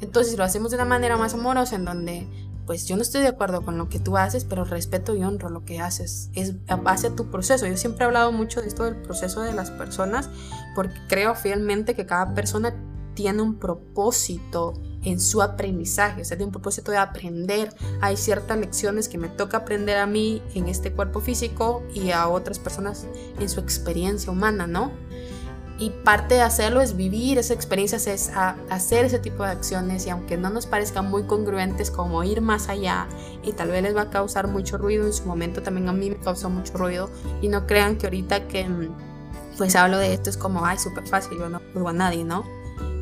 Entonces, 0.00 0.36
lo 0.36 0.42
hacemos 0.42 0.72
de 0.72 0.76
una 0.78 0.84
manera 0.84 1.16
más 1.16 1.34
amorosa, 1.34 1.76
en 1.76 1.84
donde 1.84 2.28
pues 2.66 2.86
yo 2.86 2.96
no 2.96 3.02
estoy 3.02 3.22
de 3.22 3.28
acuerdo 3.28 3.62
con 3.62 3.78
lo 3.78 3.88
que 3.88 3.98
tú 3.98 4.16
haces, 4.16 4.44
pero 4.44 4.64
respeto 4.64 5.14
y 5.14 5.22
honro 5.22 5.48
lo 5.48 5.64
que 5.64 5.80
haces. 5.80 6.30
Es 6.34 6.54
a 6.68 6.76
base 6.76 7.08
a 7.08 7.16
tu 7.16 7.30
proceso. 7.30 7.66
Yo 7.66 7.76
siempre 7.76 8.04
he 8.04 8.06
hablado 8.06 8.32
mucho 8.32 8.60
de 8.60 8.68
esto 8.68 8.84
del 8.84 8.96
proceso 8.96 9.42
de 9.42 9.52
las 9.52 9.70
personas, 9.70 10.30
porque 10.74 10.94
creo 11.08 11.34
fielmente 11.34 11.94
que 11.94 12.06
cada 12.06 12.34
persona 12.34 12.74
tiene 13.14 13.42
un 13.42 13.58
propósito 13.58 14.74
en 15.04 15.20
su 15.20 15.42
aprendizaje, 15.42 16.22
o 16.22 16.24
sea, 16.24 16.36
tiene 16.36 16.46
un 16.46 16.52
propósito 16.52 16.92
de 16.92 16.98
aprender. 16.98 17.74
Hay 18.00 18.16
ciertas 18.16 18.56
lecciones 18.58 19.08
que 19.08 19.18
me 19.18 19.28
toca 19.28 19.58
aprender 19.58 19.98
a 19.98 20.06
mí 20.06 20.42
en 20.54 20.68
este 20.68 20.92
cuerpo 20.92 21.20
físico 21.20 21.82
y 21.94 22.12
a 22.12 22.28
otras 22.28 22.58
personas 22.58 23.06
en 23.38 23.48
su 23.48 23.60
experiencia 23.60 24.30
humana, 24.30 24.66
¿no? 24.66 24.92
Y 25.82 25.90
parte 25.90 26.36
de 26.36 26.42
hacerlo 26.42 26.80
es 26.80 26.96
vivir 26.96 27.38
esas 27.38 27.56
experiencias, 27.56 28.06
es 28.06 28.30
hacer 28.70 29.04
ese 29.04 29.18
tipo 29.18 29.42
de 29.42 29.50
acciones 29.50 30.06
y 30.06 30.10
aunque 30.10 30.36
no 30.36 30.48
nos 30.48 30.64
parezcan 30.64 31.10
muy 31.10 31.24
congruentes 31.24 31.90
como 31.90 32.22
ir 32.22 32.40
más 32.40 32.68
allá 32.68 33.08
y 33.42 33.52
tal 33.52 33.70
vez 33.70 33.82
les 33.82 33.96
va 33.96 34.02
a 34.02 34.10
causar 34.10 34.46
mucho 34.46 34.78
ruido, 34.78 35.04
en 35.06 35.12
su 35.12 35.24
momento 35.24 35.60
también 35.60 35.88
a 35.88 35.92
mí 35.92 36.08
me 36.08 36.18
causó 36.18 36.50
mucho 36.50 36.78
ruido 36.78 37.10
y 37.40 37.48
no 37.48 37.66
crean 37.66 37.96
que 37.96 38.06
ahorita 38.06 38.46
que 38.46 38.68
mm, 38.68 38.94
pues 39.58 39.74
hablo 39.74 39.98
de 39.98 40.14
esto 40.14 40.30
es 40.30 40.36
como, 40.36 40.64
ay, 40.64 40.78
súper 40.78 41.04
fácil, 41.08 41.36
yo 41.36 41.48
no 41.48 41.60
juzgo 41.74 41.88
a 41.88 41.92
nadie, 41.92 42.22
¿no? 42.22 42.44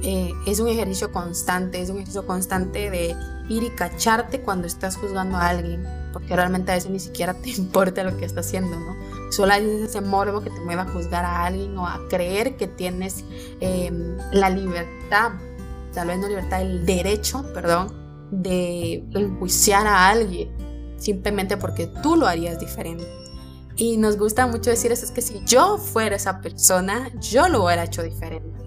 Eh, 0.03 0.33
es 0.47 0.59
un 0.59 0.69
ejercicio 0.69 1.13
constante, 1.13 1.83
es 1.83 1.91
un 1.91 1.97
ejercicio 1.97 2.25
constante 2.25 2.91
de 2.91 3.15
ir 3.51 3.63
y 3.63 3.69
cacharte 3.69 4.41
cuando 4.41 4.67
estás 4.67 4.97
juzgando 4.97 5.37
a 5.37 5.49
alguien, 5.49 5.87
porque 6.15 6.35
realmente 6.35 6.73
a 6.73 6.77
veces 6.77 6.91
ni 6.91 6.99
siquiera 6.99 7.35
te 7.35 7.51
importa 7.59 8.05
lo 8.05 8.17
que 8.17 8.25
está 8.25 8.41
haciendo, 8.41 8.81
¿no? 8.81 9.10
Solo 9.31 9.53
hay 9.53 9.83
ese 9.85 10.01
morbo 10.01 10.43
que 10.43 10.51
te 10.51 10.61
mueva 10.61 10.83
a 10.83 10.89
juzgar 10.89 11.25
a 11.25 11.47
alguien 11.47 11.77
o 11.79 11.87
a 11.87 12.01
creer 12.09 12.57
que 12.57 12.67
tienes 12.67 13.25
em, 13.61 14.17
la 14.33 14.51
libertad, 14.51 15.33
tal 15.95 16.09
vez 16.09 16.19
no 16.19 16.29
libertad, 16.29 16.63
el 16.63 16.85
derecho, 16.85 17.45
perdón, 17.55 18.29
de 18.31 19.05
enjuiciar 19.15 19.87
a 19.87 20.09
alguien 20.09 20.51
simplemente 21.01 21.57
porque 21.57 21.87
tú 22.03 22.17
lo 22.17 22.27
harías 22.27 22.59
diferente. 22.59 23.07
Y 23.77 23.97
nos 23.97 24.19
gusta 24.19 24.47
mucho 24.47 24.71
decir 24.71 24.93
eso, 24.93 25.05
es 25.05 25.11
que 25.11 25.23
si 25.23 25.43
yo 25.47 25.79
fuera 25.79 26.17
esa 26.17 26.41
persona, 26.41 27.11
yo 27.19 27.49
lo 27.49 27.65
hubiera 27.65 27.85
hecho 27.85 28.03
diferente. 28.03 28.59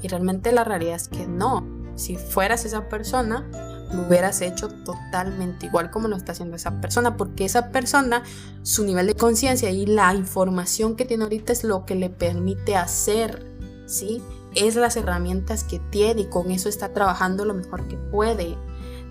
Y 0.00 0.08
realmente 0.08 0.52
la 0.52 0.64
realidad 0.64 0.96
es 0.96 1.08
que 1.08 1.26
no. 1.26 1.66
Si 1.96 2.16
fueras 2.16 2.64
esa 2.64 2.88
persona, 2.88 3.48
lo 3.94 4.06
hubieras 4.06 4.40
hecho 4.40 4.68
totalmente 4.68 5.66
igual 5.66 5.90
como 5.90 6.08
lo 6.08 6.16
está 6.16 6.32
haciendo 6.32 6.56
esa 6.56 6.80
persona, 6.80 7.16
porque 7.16 7.44
esa 7.44 7.70
persona, 7.70 8.22
su 8.62 8.84
nivel 8.84 9.06
de 9.06 9.14
conciencia 9.14 9.70
y 9.70 9.86
la 9.86 10.14
información 10.14 10.96
que 10.96 11.04
tiene 11.04 11.24
ahorita 11.24 11.52
es 11.52 11.64
lo 11.64 11.86
que 11.86 11.94
le 11.94 12.10
permite 12.10 12.76
hacer, 12.76 13.46
¿sí? 13.86 14.22
Es 14.54 14.76
las 14.76 14.96
herramientas 14.96 15.64
que 15.64 15.80
tiene 15.90 16.22
y 16.22 16.26
con 16.26 16.50
eso 16.50 16.68
está 16.68 16.92
trabajando 16.92 17.44
lo 17.44 17.54
mejor 17.54 17.88
que 17.88 17.96
puede. 17.96 18.56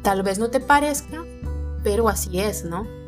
Tal 0.02 0.24
vez 0.24 0.40
no 0.40 0.50
te 0.50 0.60
parezca, 0.60 1.24
pero 1.84 2.10
así 2.10 2.40
es, 2.40 2.66
¿no? 2.66 3.03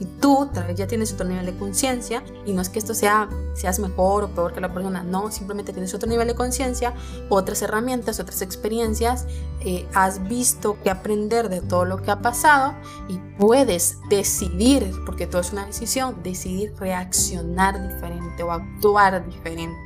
Y 0.00 0.04
tú 0.20 0.48
tal 0.52 0.66
vez 0.66 0.76
ya 0.76 0.86
tienes 0.86 1.12
otro 1.12 1.26
nivel 1.26 1.46
de 1.46 1.56
conciencia 1.56 2.22
y 2.44 2.52
no 2.52 2.62
es 2.62 2.68
que 2.68 2.78
esto 2.78 2.94
sea 2.94 3.28
seas 3.54 3.78
mejor 3.78 4.24
o 4.24 4.28
peor 4.28 4.52
que 4.52 4.60
la 4.60 4.72
persona, 4.72 5.02
no, 5.02 5.30
simplemente 5.30 5.72
tienes 5.72 5.94
otro 5.94 6.08
nivel 6.08 6.26
de 6.26 6.34
conciencia, 6.34 6.94
otras 7.28 7.62
herramientas, 7.62 8.20
otras 8.20 8.42
experiencias, 8.42 9.26
eh, 9.60 9.86
has 9.94 10.26
visto 10.28 10.76
que 10.82 10.90
aprender 10.90 11.48
de 11.48 11.60
todo 11.60 11.84
lo 11.84 12.02
que 12.02 12.10
ha 12.10 12.20
pasado 12.20 12.74
y 13.08 13.18
puedes 13.38 13.98
decidir, 14.10 14.92
porque 15.06 15.26
todo 15.26 15.40
es 15.40 15.52
una 15.52 15.66
decisión, 15.66 16.22
decidir 16.22 16.74
reaccionar 16.78 17.80
diferente 17.94 18.42
o 18.42 18.52
actuar 18.52 19.24
diferente. 19.24 19.78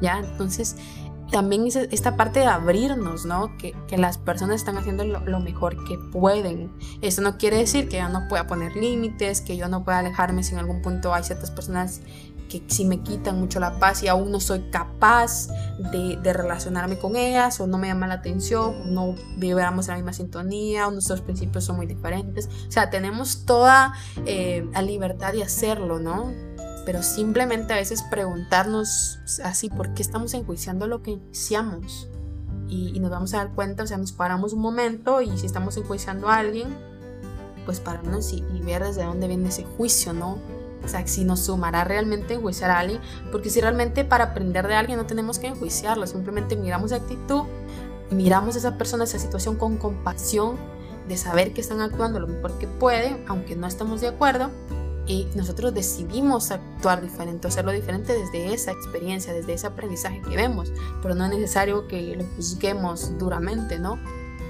¿Ya? 0.00 0.18
Entonces, 0.20 0.76
también 1.30 1.66
esta 1.66 2.16
parte 2.16 2.40
de 2.40 2.46
abrirnos, 2.46 3.24
¿no? 3.24 3.56
Que, 3.58 3.74
las 3.96 4.18
personas 4.18 4.56
están 4.56 4.78
haciendo 4.78 5.04
lo, 5.04 5.40
mejor 5.40 5.84
que 5.84 5.98
pueden. 5.98 6.72
Esto 7.02 7.22
no 7.22 7.36
quiere 7.36 7.58
decir 7.58 7.88
que 7.88 7.98
yo 7.98 8.08
no 8.08 8.28
pueda 8.28 8.46
poner 8.46 8.74
límites, 8.76 9.40
que 9.40 9.56
yo 9.56 9.68
no 9.68 9.84
pueda 9.84 9.98
alejarme 9.98 10.42
si 10.42 10.54
en 10.54 10.58
algún 10.58 10.80
punto 10.80 11.12
hay 11.12 11.22
ciertas 11.22 11.50
personas 11.50 12.00
que 12.50 12.62
sí 12.66 12.84
me 12.84 13.00
quitan 13.00 13.38
mucho 13.38 13.60
la 13.60 13.78
paz 13.78 14.02
y 14.02 14.08
aún 14.08 14.32
no 14.32 14.40
soy 14.40 14.70
capaz 14.70 15.48
de, 15.92 16.32
relacionarme 16.32 16.98
con 16.98 17.16
ellas 17.16 17.60
o 17.60 17.66
no 17.66 17.78
me 17.78 17.86
llama 17.86 18.06
la 18.06 18.14
atención, 18.14 18.92
no 18.92 19.14
vibramos 19.36 19.86
en 19.86 19.92
la 19.92 19.96
misma 19.96 20.12
sintonía 20.12 20.88
o 20.88 20.90
nuestros 20.90 21.20
principios 21.20 21.64
son 21.64 21.76
muy 21.76 21.86
diferentes. 21.86 22.48
O 22.68 22.70
sea, 22.70 22.90
tenemos 22.90 23.46
toda 23.46 23.94
eh, 24.26 24.68
la 24.72 24.82
libertad 24.82 25.32
de 25.32 25.42
hacerlo, 25.42 26.00
¿no? 26.00 26.32
Pero 26.84 27.02
simplemente 27.02 27.72
a 27.72 27.76
veces 27.76 28.02
preguntarnos 28.02 29.18
así, 29.44 29.68
¿por 29.68 29.94
qué 29.94 30.02
estamos 30.02 30.34
enjuiciando 30.34 30.86
lo 30.86 31.02
que 31.02 31.12
enjuiciamos? 31.12 32.08
Y, 32.68 32.98
nos 33.00 33.10
vamos 33.10 33.34
a 33.34 33.38
dar 33.38 33.52
cuenta, 33.52 33.82
o 33.82 33.86
sea, 33.86 33.98
nos 33.98 34.12
paramos 34.12 34.52
un 34.52 34.60
momento 34.60 35.20
y 35.22 35.36
si 35.36 35.46
estamos 35.46 35.76
enjuiciando 35.76 36.28
a 36.28 36.36
alguien, 36.36 36.68
pues 37.64 37.80
pararnos 37.80 38.32
y, 38.32 38.44
y 38.54 38.60
ver 38.60 38.84
desde 38.84 39.04
dónde 39.04 39.26
viene 39.26 39.48
ese 39.48 39.64
juicio, 39.64 40.12
¿no? 40.12 40.38
O 40.84 40.88
sea, 40.88 41.06
si 41.06 41.24
nos 41.24 41.40
sumará 41.40 41.84
realmente 41.84 42.34
enjuiciar 42.34 42.70
a 42.70 42.78
alguien, 42.78 43.00
porque 43.32 43.50
si 43.50 43.60
realmente 43.60 44.04
para 44.04 44.24
aprender 44.24 44.66
de 44.68 44.74
alguien 44.74 44.98
no 44.98 45.06
tenemos 45.06 45.38
que 45.38 45.48
enjuiciarlo, 45.48 46.06
simplemente 46.06 46.56
miramos 46.56 46.92
actitud, 46.92 47.42
miramos 48.10 48.54
a 48.54 48.58
esa 48.58 48.78
persona, 48.78 49.04
esa 49.04 49.18
situación 49.18 49.56
con 49.56 49.76
compasión, 49.76 50.56
de 51.08 51.16
saber 51.16 51.52
que 51.52 51.60
están 51.60 51.80
actuando 51.80 52.20
lo 52.20 52.28
mejor 52.28 52.56
que 52.58 52.68
pueden, 52.68 53.24
aunque 53.26 53.56
no 53.56 53.66
estemos 53.66 54.00
de 54.00 54.08
acuerdo, 54.08 54.50
y 55.06 55.26
nosotros 55.34 55.74
decidimos 55.74 56.50
actuar 56.50 57.00
diferente, 57.00 57.48
hacerlo 57.48 57.72
diferente 57.72 58.12
desde 58.12 58.52
esa 58.52 58.72
experiencia, 58.72 59.32
desde 59.32 59.54
ese 59.54 59.66
aprendizaje 59.66 60.20
que 60.22 60.36
vemos, 60.36 60.72
pero 61.02 61.14
no 61.14 61.24
es 61.24 61.30
necesario 61.30 61.88
que 61.88 62.16
lo 62.16 62.24
juzguemos 62.36 63.18
duramente, 63.18 63.78
¿no? 63.78 63.98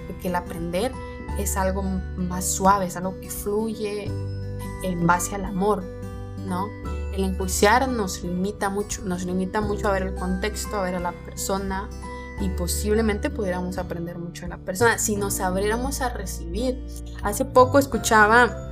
Porque 0.07 0.28
el 0.28 0.35
aprender 0.35 0.92
es 1.38 1.57
algo 1.57 1.83
más 1.83 2.45
suave, 2.45 2.87
es 2.87 2.97
algo 2.97 3.19
que 3.21 3.30
fluye 3.30 4.11
en 4.83 5.07
base 5.07 5.35
al 5.35 5.45
amor, 5.45 5.83
¿no? 6.47 6.69
El 7.14 7.25
enjuiciar 7.25 7.88
nos 7.88 8.23
limita 8.23 8.71
mucho, 8.71 9.02
nos 9.02 9.25
limita 9.25 9.61
mucho 9.61 9.88
a 9.88 9.92
ver 9.92 10.02
el 10.02 10.14
contexto, 10.14 10.76
a 10.76 10.83
ver 10.83 10.95
a 10.95 11.00
la 11.00 11.12
persona 11.12 11.88
y 12.40 12.49
posiblemente 12.50 13.30
pudiéramos 13.30 13.78
aprender 13.78 14.19
mucho 14.19 14.42
de 14.42 14.49
la 14.49 14.59
persona 14.59 14.99
si 14.99 15.16
nos 15.16 15.40
abriéramos 15.40 16.00
a 16.00 16.11
recibir. 16.11 16.85
Hace 17.23 17.45
poco 17.45 17.78
escuchaba 17.78 18.70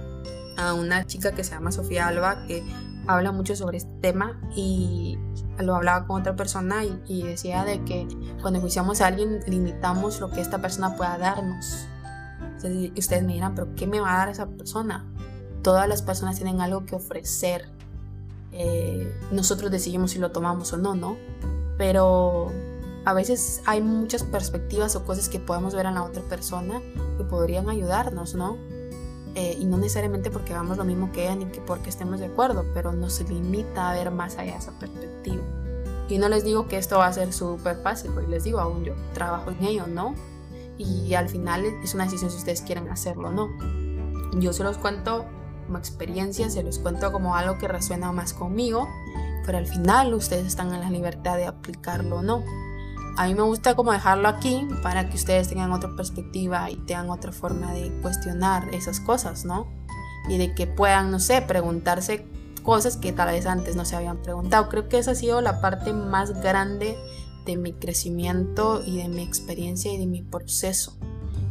a 0.58 0.74
una 0.74 1.06
chica 1.06 1.32
que 1.32 1.44
se 1.44 1.52
llama 1.52 1.72
Sofía 1.72 2.08
Alba 2.08 2.44
que 2.46 2.62
habla 3.06 3.32
mucho 3.32 3.56
sobre 3.56 3.78
este 3.78 3.92
tema 4.02 4.38
y 4.54 5.18
lo 5.58 5.74
hablaba 5.74 6.06
con 6.06 6.20
otra 6.20 6.36
persona 6.36 6.84
y, 6.84 7.22
decía 7.22 7.64
de 7.64 7.82
que 7.84 8.06
cuando 8.42 8.58
enjuiciamos 8.58 9.00
a 9.00 9.06
alguien 9.06 9.40
limitamos 9.46 10.20
lo 10.20 10.30
que 10.30 10.40
esta 10.40 10.60
persona 10.60 10.96
pueda 10.96 11.16
darnos. 11.16 11.86
Ustedes 12.96 13.22
me 13.22 13.34
dirán, 13.34 13.54
pero 13.54 13.74
¿qué 13.74 13.86
me 13.86 14.00
va 14.00 14.14
a 14.14 14.18
dar 14.18 14.28
esa 14.28 14.46
persona? 14.46 15.06
Todas 15.62 15.88
las 15.88 16.02
personas 16.02 16.36
tienen 16.36 16.60
algo 16.60 16.84
que 16.84 16.96
ofrecer 16.96 17.70
eh, 18.52 19.14
nosotros 19.30 19.70
decidimos 19.70 20.12
si 20.12 20.18
lo 20.18 20.32
tomamos 20.32 20.72
o 20.72 20.76
no, 20.76 20.94
¿no? 20.94 21.16
Pero 21.76 22.50
a 23.04 23.14
veces 23.14 23.62
hay 23.66 23.80
muchas 23.80 24.22
perspectivas 24.22 24.96
o 24.96 25.04
cosas 25.04 25.28
que 25.28 25.38
podemos 25.38 25.74
ver 25.74 25.86
en 25.86 25.94
la 25.94 26.02
otra 26.02 26.22
persona 26.22 26.80
que 27.16 27.24
podrían 27.24 27.68
ayudarnos, 27.68 28.34
¿no? 28.34 28.56
Eh, 29.34 29.56
y 29.58 29.64
no 29.66 29.76
necesariamente 29.76 30.30
porque 30.30 30.52
hagamos 30.52 30.76
lo 30.78 30.84
mismo 30.84 31.12
que 31.12 31.24
ella 31.24 31.36
ni 31.36 31.46
que 31.46 31.60
porque 31.60 31.90
estemos 31.90 32.18
de 32.20 32.26
acuerdo, 32.26 32.64
pero 32.74 32.92
nos 32.92 33.20
limita 33.28 33.90
a 33.90 33.94
ver 33.94 34.10
más 34.10 34.36
allá 34.36 34.52
de 34.52 34.58
esa 34.58 34.72
perspectiva. 34.72 35.42
Y 36.08 36.18
no 36.18 36.28
les 36.28 36.44
digo 36.44 36.68
que 36.68 36.78
esto 36.78 36.98
va 36.98 37.06
a 37.06 37.12
ser 37.12 37.32
súper 37.32 37.82
fácil, 37.82 38.10
porque 38.12 38.28
les 38.28 38.44
digo, 38.44 38.60
aún 38.60 38.84
yo 38.84 38.94
trabajo 39.12 39.50
en 39.50 39.62
ello, 39.64 39.86
¿no? 39.86 40.14
Y 40.78 41.14
al 41.14 41.28
final 41.28 41.64
es 41.82 41.94
una 41.94 42.04
decisión 42.04 42.30
si 42.30 42.38
ustedes 42.38 42.62
quieren 42.62 42.88
hacerlo 42.88 43.28
o 43.28 43.32
no. 43.32 43.48
Yo 44.40 44.52
se 44.52 44.62
los 44.62 44.78
cuento 44.78 45.26
como 45.66 45.78
experiencia, 45.78 46.48
se 46.48 46.62
los 46.62 46.78
cuento 46.78 47.12
como 47.12 47.36
algo 47.36 47.58
que 47.58 47.68
resuena 47.68 48.10
más 48.10 48.32
conmigo, 48.32 48.88
pero 49.44 49.58
al 49.58 49.66
final 49.66 50.14
ustedes 50.14 50.46
están 50.46 50.72
en 50.74 50.80
la 50.80 50.90
libertad 50.90 51.36
de 51.36 51.46
aplicarlo 51.46 52.16
o 52.16 52.22
no. 52.22 52.42
A 53.18 53.26
mí 53.26 53.34
me 53.34 53.42
gusta 53.42 53.74
como 53.74 53.90
dejarlo 53.90 54.28
aquí 54.28 54.68
para 54.80 55.08
que 55.10 55.16
ustedes 55.16 55.48
tengan 55.48 55.72
otra 55.72 55.90
perspectiva 55.96 56.70
y 56.70 56.76
tengan 56.76 57.10
otra 57.10 57.32
forma 57.32 57.72
de 57.72 57.90
cuestionar 58.00 58.72
esas 58.72 59.00
cosas, 59.00 59.44
¿no? 59.44 59.66
Y 60.28 60.38
de 60.38 60.54
que 60.54 60.68
puedan, 60.68 61.10
no 61.10 61.18
sé, 61.18 61.42
preguntarse 61.42 62.24
cosas 62.62 62.96
que 62.96 63.12
tal 63.12 63.32
vez 63.32 63.44
antes 63.46 63.74
no 63.74 63.84
se 63.84 63.96
habían 63.96 64.18
preguntado. 64.18 64.68
Creo 64.68 64.88
que 64.88 64.98
esa 64.98 65.10
ha 65.10 65.14
sido 65.16 65.40
la 65.40 65.60
parte 65.60 65.92
más 65.92 66.40
grande 66.40 66.96
de 67.44 67.56
mi 67.56 67.72
crecimiento 67.72 68.84
y 68.86 68.98
de 68.98 69.08
mi 69.08 69.24
experiencia 69.24 69.92
y 69.92 69.98
de 69.98 70.06
mi 70.06 70.22
proceso 70.22 70.96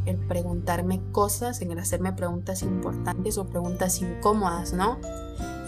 el 0.05 0.17
preguntarme 0.17 1.01
cosas, 1.11 1.61
en 1.61 1.71
el 1.71 1.79
hacerme 1.79 2.13
preguntas 2.13 2.61
importantes 2.61 3.37
o 3.37 3.45
preguntas 3.45 4.01
incómodas, 4.01 4.71
¿no? 4.71 4.99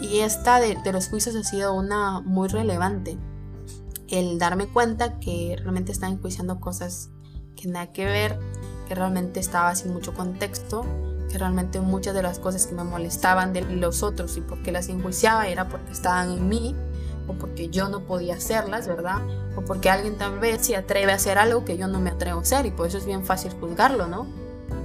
Y 0.00 0.20
esta 0.20 0.60
de, 0.60 0.78
los 0.92 1.08
juicios 1.08 1.36
ha 1.36 1.44
sido 1.44 1.74
una 1.74 2.20
muy 2.20 2.48
relevante. 2.48 3.18
El 4.10 4.38
darme 4.38 4.66
cuenta 4.66 5.18
que 5.20 5.56
realmente 5.58 5.92
estaba 5.92 6.12
enjuiciando 6.12 6.60
cosas 6.60 7.10
que 7.56 7.68
nada 7.68 7.92
que 7.92 8.04
ver, 8.04 8.38
que 8.88 8.94
realmente 8.94 9.40
estaba 9.40 9.74
sin 9.74 9.92
mucho 9.92 10.12
contexto, 10.14 10.84
que 11.30 11.38
realmente 11.38 11.80
muchas 11.80 12.14
de 12.14 12.22
las 12.22 12.38
cosas 12.38 12.66
que 12.66 12.74
me 12.74 12.84
molestaban 12.84 13.52
de 13.52 13.62
los 13.62 14.02
otros 14.02 14.36
y 14.36 14.40
porque 14.40 14.72
las 14.72 14.88
enjuiciaba 14.88 15.46
era 15.46 15.68
porque 15.68 15.92
estaban 15.92 16.30
en 16.32 16.48
mí 16.48 16.74
o 17.28 17.34
porque 17.34 17.68
yo 17.68 17.88
no 17.88 18.00
podía 18.00 18.34
hacerlas, 18.34 18.88
¿verdad? 18.88 19.18
O 19.56 19.62
porque 19.62 19.90
alguien 19.90 20.18
tal 20.18 20.38
vez 20.40 20.66
se 20.66 20.76
atreve 20.76 21.12
a 21.12 21.14
hacer 21.14 21.38
algo 21.38 21.64
que 21.64 21.76
yo 21.76 21.86
no 21.86 22.00
me 22.00 22.10
atrevo 22.10 22.40
a 22.40 22.42
hacer 22.42 22.66
y 22.66 22.72
por 22.72 22.88
eso 22.88 22.98
es 22.98 23.06
bien 23.06 23.24
fácil 23.24 23.52
juzgarlo, 23.60 24.08
¿no? 24.08 24.26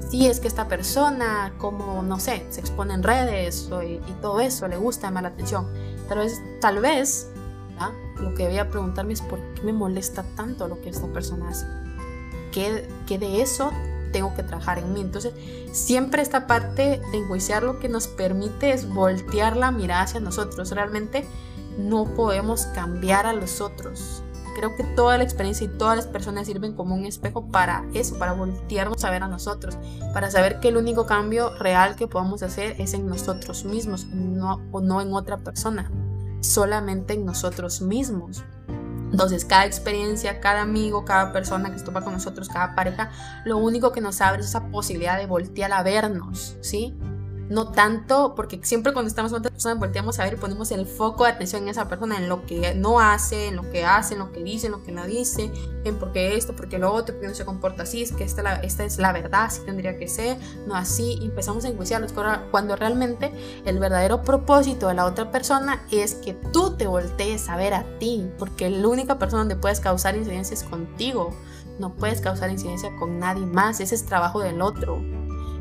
Si 0.10 0.28
es 0.28 0.40
que 0.40 0.48
esta 0.48 0.68
persona, 0.68 1.54
como, 1.58 2.04
no 2.04 2.20
sé, 2.20 2.46
se 2.50 2.60
expone 2.60 2.94
en 2.94 3.02
redes 3.02 3.70
y, 3.84 4.00
todo 4.22 4.40
eso, 4.40 4.68
le 4.68 4.78
gusta, 4.78 5.08
llama 5.08 5.24
la 5.24 5.30
atención. 5.30 5.68
Tal 6.08 6.20
vez, 6.20 6.42
tal 6.62 6.80
vez, 6.80 7.32
lo 8.20 8.34
que 8.34 8.46
voy 8.48 8.58
a 8.58 8.70
preguntarme 8.70 9.14
es 9.14 9.22
por 9.22 9.40
qué 9.56 9.64
me 9.64 9.74
molesta 9.74 10.24
tanto 10.36 10.68
lo 10.68 10.82
que 10.82 10.90
esta 10.90 11.08
persona 11.08 11.50
hace. 11.50 11.66
¿Qué, 12.52 12.88
qué 13.06 13.18
de 13.18 13.42
eso 13.42 13.72
tengo 14.16 14.34
que 14.34 14.44
trabajar 14.44 14.80
en 14.80 14.94
mí. 14.94 15.02
Entonces, 15.02 15.34
siempre 15.74 16.22
esta 16.22 16.48
parte 16.48 17.02
de 17.12 17.18
enjuiciar 17.18 17.64
lo 17.64 17.80
que 17.80 17.90
nos 17.90 18.08
permite 18.08 18.72
es 18.72 18.88
voltear 18.88 19.58
la 19.58 19.72
mirada 19.72 20.04
hacia 20.04 20.22
nosotros. 20.22 20.72
Realmente 20.72 21.28
no 21.78 22.06
podemos 22.16 22.66
cambiar 22.68 23.26
a 23.26 23.34
los 23.34 23.60
otros. 23.60 24.24
Creo 24.56 24.74
que 24.78 24.86
toda 24.86 25.18
la 25.18 25.26
experiencia 25.26 25.66
y 25.66 25.78
todas 25.78 25.98
las 25.98 26.08
personas 26.08 26.48
sirven 26.48 26.76
como 26.76 26.96
un 26.96 27.06
espejo 27.06 27.52
para 27.52 27.84
eso, 27.94 28.18
para 28.18 28.32
voltearnos 28.32 29.04
a 29.04 29.12
ver 29.12 29.24
a 29.24 29.28
nosotros, 29.28 29.78
para 30.14 30.32
saber 30.32 30.62
que 30.62 30.70
el 30.70 30.78
único 30.78 31.06
cambio 31.06 31.54
real 31.58 31.98
que 31.98 32.08
podemos 32.08 32.42
hacer 32.42 32.80
es 32.80 32.94
en 32.94 33.08
nosotros 33.08 33.66
mismos, 33.66 34.06
no, 34.06 34.62
o 34.72 34.80
no 34.80 35.02
en 35.02 35.14
otra 35.14 35.40
persona, 35.40 35.92
solamente 36.54 37.14
en 37.14 37.26
nosotros 37.26 37.82
mismos. 37.82 38.44
Entonces, 39.12 39.46
cada 39.46 39.66
experiencia, 39.66 40.42
cada 40.42 40.62
amigo, 40.62 41.06
cada 41.06 41.32
persona 41.32 41.70
que 41.70 41.78
estuvo 41.78 42.02
con 42.02 42.14
nosotros, 42.14 42.50
cada 42.50 42.76
pareja, 42.76 43.12
lo 43.46 43.58
único 43.58 43.92
que 43.92 44.02
nos 44.02 44.20
abre 44.20 44.42
es 44.42 44.48
esa 44.48 44.68
posibilidad 44.68 45.18
de 45.18 45.26
voltear 45.26 45.72
a 45.72 45.84
vernos, 45.84 46.58
¿sí? 46.62 46.98
No 47.50 47.72
tanto, 47.72 48.34
porque 48.36 48.60
siempre 48.64 48.94
cuando 48.94 49.10
estamos 49.10 49.32
con 49.32 49.40
otra 49.40 49.52
persona 49.52 49.76
volteamos 49.76 50.20
a 50.20 50.24
ver 50.24 50.34
y 50.34 50.38
ponemos 50.38 50.72
el 50.72 50.86
foco 50.86 51.26
de 51.26 51.32
atención 51.32 51.64
en 51.64 51.70
esa 51.70 51.88
persona, 51.88 52.18
en 52.18 52.28
lo 52.28 52.46
que 52.46 52.74
no 52.76 53.00
hace, 53.00 53.48
en 53.48 53.56
lo 53.56 53.70
que 53.70 53.86
hace, 53.86 54.14
en 54.14 54.20
lo 54.20 54.32
que 54.32 54.44
dice, 54.44 54.68
en 54.68 54.72
lo 54.72 54.84
que 54.84 54.92
no 54.92 55.06
dice, 55.06 55.52
en 55.84 55.98
por 55.98 56.12
qué 56.12 56.36
esto, 56.36 56.56
por 56.56 56.70
qué 56.70 56.80
lo 56.80 56.92
otro, 56.92 57.16
por 57.16 57.22
qué 57.22 57.28
no 57.28 57.36
se 57.36 57.46
comporta 57.46 57.84
así, 57.84 58.02
es 58.02 58.12
que 58.12 58.24
esta, 58.24 58.62
es 58.62 58.98
la 58.98 59.12
verdad, 59.12 59.46
así 59.46 59.62
tendría 59.64 59.98
que 59.98 60.08
ser, 60.08 60.38
no 60.68 60.76
así, 60.76 61.20
y 61.22 61.26
empezamos 61.26 61.66
a 61.66 61.70
enjuiciarlos 61.70 62.14
cuando 62.52 62.76
realmente 62.76 63.32
el 63.66 63.80
verdadero 63.80 64.24
propósito 64.24 64.88
de 64.88 64.96
la 64.96 65.06
otra 65.06 65.32
persona 65.32 65.84
es 65.92 66.16
que 66.16 66.34
tú 66.34 66.76
te 66.76 66.88
voltees 66.88 67.48
a 67.50 67.58
ver 67.58 67.74
a 67.74 67.86
ti, 68.00 68.30
porque 68.40 68.70
la 68.70 68.88
única 68.88 69.20
persona 69.20 69.42
donde 69.42 69.56
puedes 69.56 69.80
causar 69.80 70.16
incidencia 70.16 70.56
es 70.56 70.64
contigo, 70.64 71.36
no 71.80 71.94
puedes 71.94 72.22
causar 72.22 72.50
incidencia 72.50 72.96
con 72.98 73.20
nadie 73.20 73.46
más, 73.46 73.80
ese 73.80 73.96
es 73.96 74.06
trabajo 74.06 74.40
del 74.40 74.62
otro. 74.62 75.02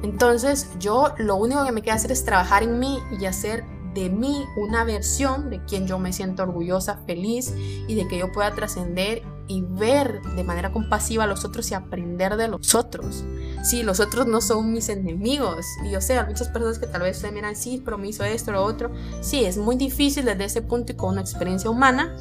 Entonces 0.04 0.68
yo 0.78 1.14
lo 1.16 1.36
único 1.36 1.64
que 1.64 1.72
me 1.72 1.80
queda 1.80 1.94
hacer 1.94 2.12
es 2.12 2.26
trabajar 2.26 2.62
en 2.62 2.78
mí 2.78 2.98
y 3.18 3.24
hacer 3.24 3.64
de 3.94 4.10
mí 4.10 4.44
una 4.56 4.84
versión 4.84 5.48
de 5.48 5.64
quien 5.64 5.86
yo 5.86 5.98
me 5.98 6.12
siento 6.12 6.42
orgullosa, 6.42 6.98
feliz 7.06 7.54
y 7.56 7.94
de 7.94 8.06
que 8.06 8.18
yo 8.18 8.30
pueda 8.30 8.54
trascender 8.54 9.22
y 9.46 9.62
ver 9.62 10.20
de 10.36 10.44
manera 10.44 10.72
compasiva 10.72 11.24
a 11.24 11.26
los 11.26 11.46
otros 11.46 11.70
y 11.70 11.74
aprender 11.74 12.36
de 12.36 12.48
los 12.48 12.74
otros. 12.74 13.24
Sí, 13.62 13.82
los 13.82 13.98
otros 13.98 14.26
no 14.26 14.42
son 14.42 14.72
mis 14.72 14.90
enemigos. 14.90 15.64
Y 15.86 15.92
yo 15.92 16.02
sé, 16.02 16.18
hay 16.18 16.26
muchas 16.26 16.48
personas 16.48 16.78
que 16.78 16.86
tal 16.86 17.00
vez 17.00 17.16
se 17.16 17.32
miran, 17.32 17.56
sí, 17.56 17.80
pero 17.82 17.96
me 17.96 18.08
hizo 18.08 18.24
esto, 18.24 18.52
lo 18.52 18.62
otro. 18.62 18.92
Sí, 19.22 19.46
es 19.46 19.56
muy 19.56 19.76
difícil 19.76 20.26
desde 20.26 20.44
ese 20.44 20.60
punto 20.60 20.92
y 20.92 20.96
con 20.96 21.12
una 21.12 21.22
experiencia 21.22 21.70
humana 21.70 22.14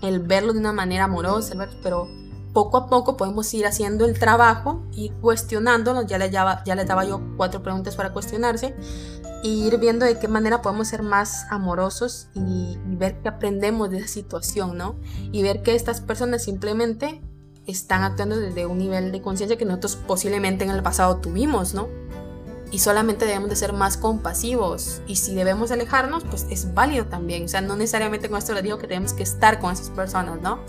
el 0.00 0.20
verlo 0.20 0.54
de 0.54 0.60
una 0.60 0.72
manera 0.72 1.04
amorosa, 1.04 1.54
pero 1.82 2.08
poco 2.52 2.76
a 2.76 2.86
poco 2.86 3.16
podemos 3.16 3.52
ir 3.54 3.66
haciendo 3.66 4.04
el 4.04 4.18
trabajo 4.18 4.82
y 4.92 5.10
cuestionándonos. 5.10 6.06
Ya 6.06 6.18
les, 6.18 6.30
ya, 6.30 6.62
daba 6.64 7.04
yo 7.04 7.20
cuatro 7.36 7.62
preguntas 7.62 7.96
para 7.96 8.12
cuestionarse 8.12 8.74
y 9.42 9.66
ir 9.66 9.78
viendo 9.78 10.04
de 10.04 10.18
qué 10.18 10.28
manera 10.28 10.62
podemos 10.62 10.88
ser 10.88 11.02
más 11.02 11.46
amorosos 11.50 12.28
y, 12.34 12.78
ver 12.84 13.20
qué 13.22 13.28
aprendemos 13.30 13.90
de 13.90 13.98
esa 13.98 14.08
situación, 14.08 14.76
¿no? 14.76 14.96
Y 15.32 15.42
ver 15.42 15.62
que 15.62 15.74
estas 15.74 16.02
personas 16.02 16.44
simplemente 16.44 17.22
están 17.66 18.02
actuando 18.02 18.36
desde 18.36 18.66
un 18.66 18.78
nivel 18.78 19.12
de 19.12 19.22
conciencia 19.22 19.56
que 19.56 19.64
nosotros 19.64 19.96
posiblemente 20.06 20.64
en 20.64 20.70
el 20.70 20.82
pasado 20.82 21.16
tuvimos, 21.16 21.72
¿no? 21.72 21.88
Y 22.72 22.80
solamente 22.80 23.24
debemos 23.24 23.48
de 23.48 23.56
ser 23.56 23.72
más 23.72 23.96
compasivos. 23.96 25.00
Y 25.06 25.16
si 25.16 25.34
debemos 25.34 25.70
alejarnos, 25.70 26.24
pues 26.24 26.46
es 26.50 26.72
válido 26.72 27.06
también. 27.06 27.44
O 27.44 27.48
sea, 27.48 27.62
no 27.62 27.74
necesariamente 27.74 28.28
con 28.28 28.38
esto 28.38 28.52
les 28.54 28.62
digo 28.62 28.78
que 28.78 28.86
tenemos 28.86 29.12
que 29.12 29.24
estar 29.24 29.58
con 29.58 29.72
esas 29.72 29.90
personas, 29.90 30.40
¿no? 30.40 30.60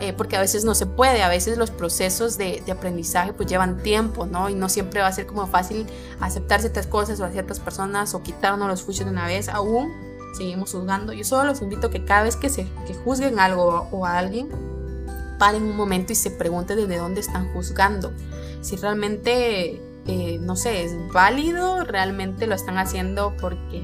Eh, 0.00 0.12
porque 0.12 0.36
a 0.36 0.40
veces 0.40 0.64
no 0.64 0.74
se 0.74 0.86
puede, 0.86 1.22
a 1.22 1.28
veces 1.28 1.56
los 1.56 1.70
procesos 1.70 2.36
de, 2.36 2.62
aprendizaje 2.70 3.32
pues 3.32 3.48
llevan 3.48 3.82
tiempo, 3.82 4.26
¿no? 4.26 4.48
Y 4.50 4.54
no 4.54 4.68
siempre 4.68 5.00
va 5.00 5.06
a 5.06 5.12
ser 5.12 5.26
como 5.26 5.46
fácil 5.46 5.86
aceptar 6.20 6.60
ciertas 6.60 6.86
cosas 6.86 7.20
o 7.20 7.24
a 7.24 7.30
ciertas 7.30 7.60
personas 7.60 8.14
o 8.14 8.22
quitarnos 8.22 8.68
los 8.68 8.82
juicios 8.82 9.06
de 9.06 9.12
una 9.12 9.26
vez, 9.26 9.48
aún 9.48 9.92
seguimos 10.36 10.72
juzgando. 10.72 11.12
Yo 11.12 11.24
solo 11.24 11.44
los 11.44 11.62
invito 11.62 11.86
a 11.86 11.90
que 11.90 12.04
cada 12.04 12.24
vez 12.24 12.36
que, 12.36 12.48
se, 12.48 12.66
que 12.86 12.94
juzguen 12.94 13.38
algo 13.38 13.88
o 13.92 14.04
a 14.04 14.18
alguien, 14.18 14.48
paren 15.38 15.62
un 15.62 15.76
momento 15.76 16.12
y 16.12 16.16
se 16.16 16.30
pregunten 16.30 16.76
desde 16.76 16.98
dónde 16.98 17.20
están 17.20 17.52
juzgando. 17.52 18.12
Si 18.62 18.76
realmente, 18.76 19.80
eh, 20.06 20.38
no 20.40 20.56
sé, 20.56 20.84
es 20.84 20.92
válido, 21.12 21.84
realmente 21.84 22.48
lo 22.48 22.56
están 22.56 22.78
haciendo 22.78 23.34
porque 23.40 23.80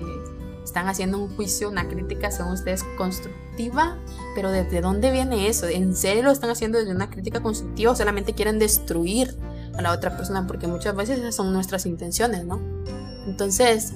están 0.70 0.88
haciendo 0.88 1.18
un 1.18 1.35
juicio, 1.35 1.68
una 1.68 1.88
crítica, 1.88 2.30
según 2.30 2.52
ustedes, 2.52 2.85
constructiva, 2.96 3.96
pero 4.37 4.50
¿desde 4.50 4.80
dónde 4.80 5.11
viene 5.11 5.48
eso? 5.48 5.66
¿En 5.66 5.96
serio 5.96 6.22
lo 6.22 6.30
están 6.30 6.50
haciendo 6.50 6.78
desde 6.78 6.92
una 6.92 7.11
crítica 7.11 7.40
constructiva 7.42 7.92
o 7.92 7.96
solamente 7.96 8.35
quieren 8.35 8.59
destruir 8.61 9.37
a 9.76 9.83
la 9.83 9.92
otra 9.92 10.16
persona? 10.16 10.46
Porque 10.46 10.68
muchas 10.68 10.94
veces 10.94 11.18
esas 11.18 11.35
son 11.35 11.52
nuestras 11.52 11.87
intenciones, 11.87 12.44
¿no? 12.44 12.61
Entonces, 13.26 13.94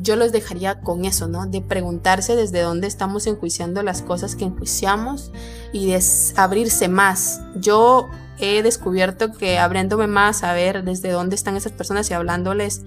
yo 0.00 0.14
los 0.14 0.30
dejaría 0.30 0.80
con 0.80 1.04
eso, 1.04 1.26
¿no? 1.26 1.46
De 1.46 1.60
preguntarse 1.60 2.36
desde 2.36 2.60
dónde 2.60 2.86
estamos 2.86 3.26
enjuiciando 3.26 3.82
las 3.82 4.02
cosas 4.02 4.36
que 4.36 4.44
enjuiciamos 4.44 5.32
y 5.72 5.86
de 5.86 6.00
abrirse 6.36 6.88
más. 6.88 7.40
Yo 7.56 8.08
he 8.38 8.62
descubierto 8.62 9.32
que 9.32 9.58
abriéndome 9.58 10.06
más 10.06 10.42
a 10.42 10.52
ver 10.52 10.84
desde 10.84 11.10
dónde 11.10 11.36
están 11.36 11.56
esas 11.56 11.72
personas 11.72 12.10
y 12.10 12.14
hablándoles 12.14 12.82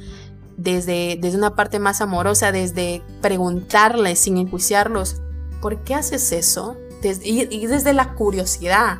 desde, 0.57 1.17
desde 1.19 1.37
una 1.37 1.55
parte 1.55 1.79
más 1.79 2.01
amorosa, 2.01 2.51
desde 2.51 3.01
preguntarles 3.21 4.19
sin 4.19 4.37
enjuiciarlos, 4.37 5.21
¿por 5.61 5.83
qué 5.83 5.95
haces 5.95 6.31
eso? 6.31 6.77
y 7.23 7.67
desde 7.67 7.93
la 7.93 8.15
curiosidad 8.15 8.97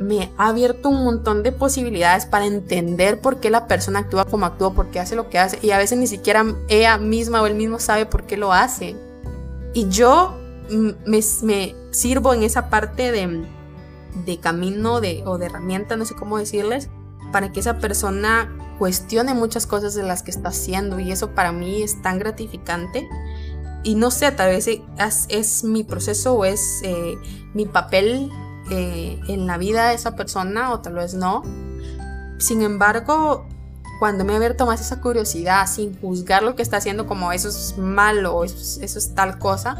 me 0.00 0.30
ha 0.36 0.48
abierto 0.48 0.88
un 0.88 1.04
montón 1.04 1.42
de 1.42 1.52
posibilidades 1.52 2.26
para 2.26 2.46
entender 2.46 3.20
por 3.20 3.40
qué 3.40 3.50
la 3.50 3.66
persona 3.66 4.00
actúa 4.00 4.24
como 4.26 4.46
actúa, 4.46 4.72
por 4.72 4.90
qué 4.90 5.00
hace 5.00 5.16
lo 5.16 5.28
que 5.28 5.38
hace. 5.38 5.58
Y 5.62 5.70
a 5.72 5.78
veces 5.78 5.98
ni 5.98 6.06
siquiera 6.06 6.44
ella 6.68 6.98
misma 6.98 7.42
o 7.42 7.46
él 7.46 7.54
mismo 7.54 7.78
sabe 7.78 8.06
por 8.06 8.24
qué 8.24 8.36
lo 8.36 8.52
hace. 8.52 8.96
Y 9.74 9.88
yo 9.88 10.36
me, 11.04 11.22
sirvo 11.90 12.34
en 12.34 12.42
esa 12.42 12.70
parte 12.70 13.10
de, 13.10 13.44
de 14.24 14.38
camino 14.38 15.00
de, 15.00 15.22
o 15.26 15.38
de 15.38 15.46
herramienta, 15.46 15.96
no 15.96 16.04
sé 16.04 16.14
cómo 16.14 16.38
decirles, 16.38 16.90
para 17.32 17.50
que 17.52 17.60
esa 17.60 17.78
persona 17.78 18.54
cuestione 18.78 19.34
muchas 19.34 19.66
cosas 19.66 19.94
de 19.94 20.02
las 20.02 20.22
que 20.22 20.30
está 20.30 20.50
haciendo. 20.50 20.98
Y 21.00 21.12
eso 21.12 21.34
para 21.34 21.52
mí 21.52 21.82
es 21.82 22.00
tan 22.02 22.18
gratificante. 22.18 23.08
Y 23.84 23.94
no 23.94 24.10
sé, 24.10 24.32
tal 24.32 24.50
vez 24.50 24.68
es, 25.28 25.64
mi 25.64 25.84
proceso 25.84 26.34
o 26.34 26.44
es 26.44 26.80
eh, 26.82 27.16
mi 27.54 27.66
papel 27.66 28.30
eh, 28.70 29.20
en 29.28 29.46
la 29.46 29.56
vida 29.56 29.88
de 29.88 29.94
esa 29.94 30.16
persona 30.16 30.72
o 30.72 30.80
tal 30.80 30.94
vez 30.94 31.14
no. 31.14 31.42
Sin 32.38 32.62
embargo, 32.62 33.46
cuando 33.98 34.24
me 34.24 34.34
abierto 34.34 34.66
más 34.66 34.80
esa 34.80 35.00
curiosidad, 35.00 35.66
sin 35.66 35.98
juzgar 36.00 36.42
lo 36.42 36.54
que 36.54 36.62
está 36.62 36.76
haciendo 36.76 37.06
como 37.06 37.32
eso 37.32 37.48
es 37.48 37.76
malo, 37.78 38.44
eso, 38.44 38.80
eso 38.82 38.98
es 38.98 39.14
tal 39.14 39.38
cosa, 39.38 39.76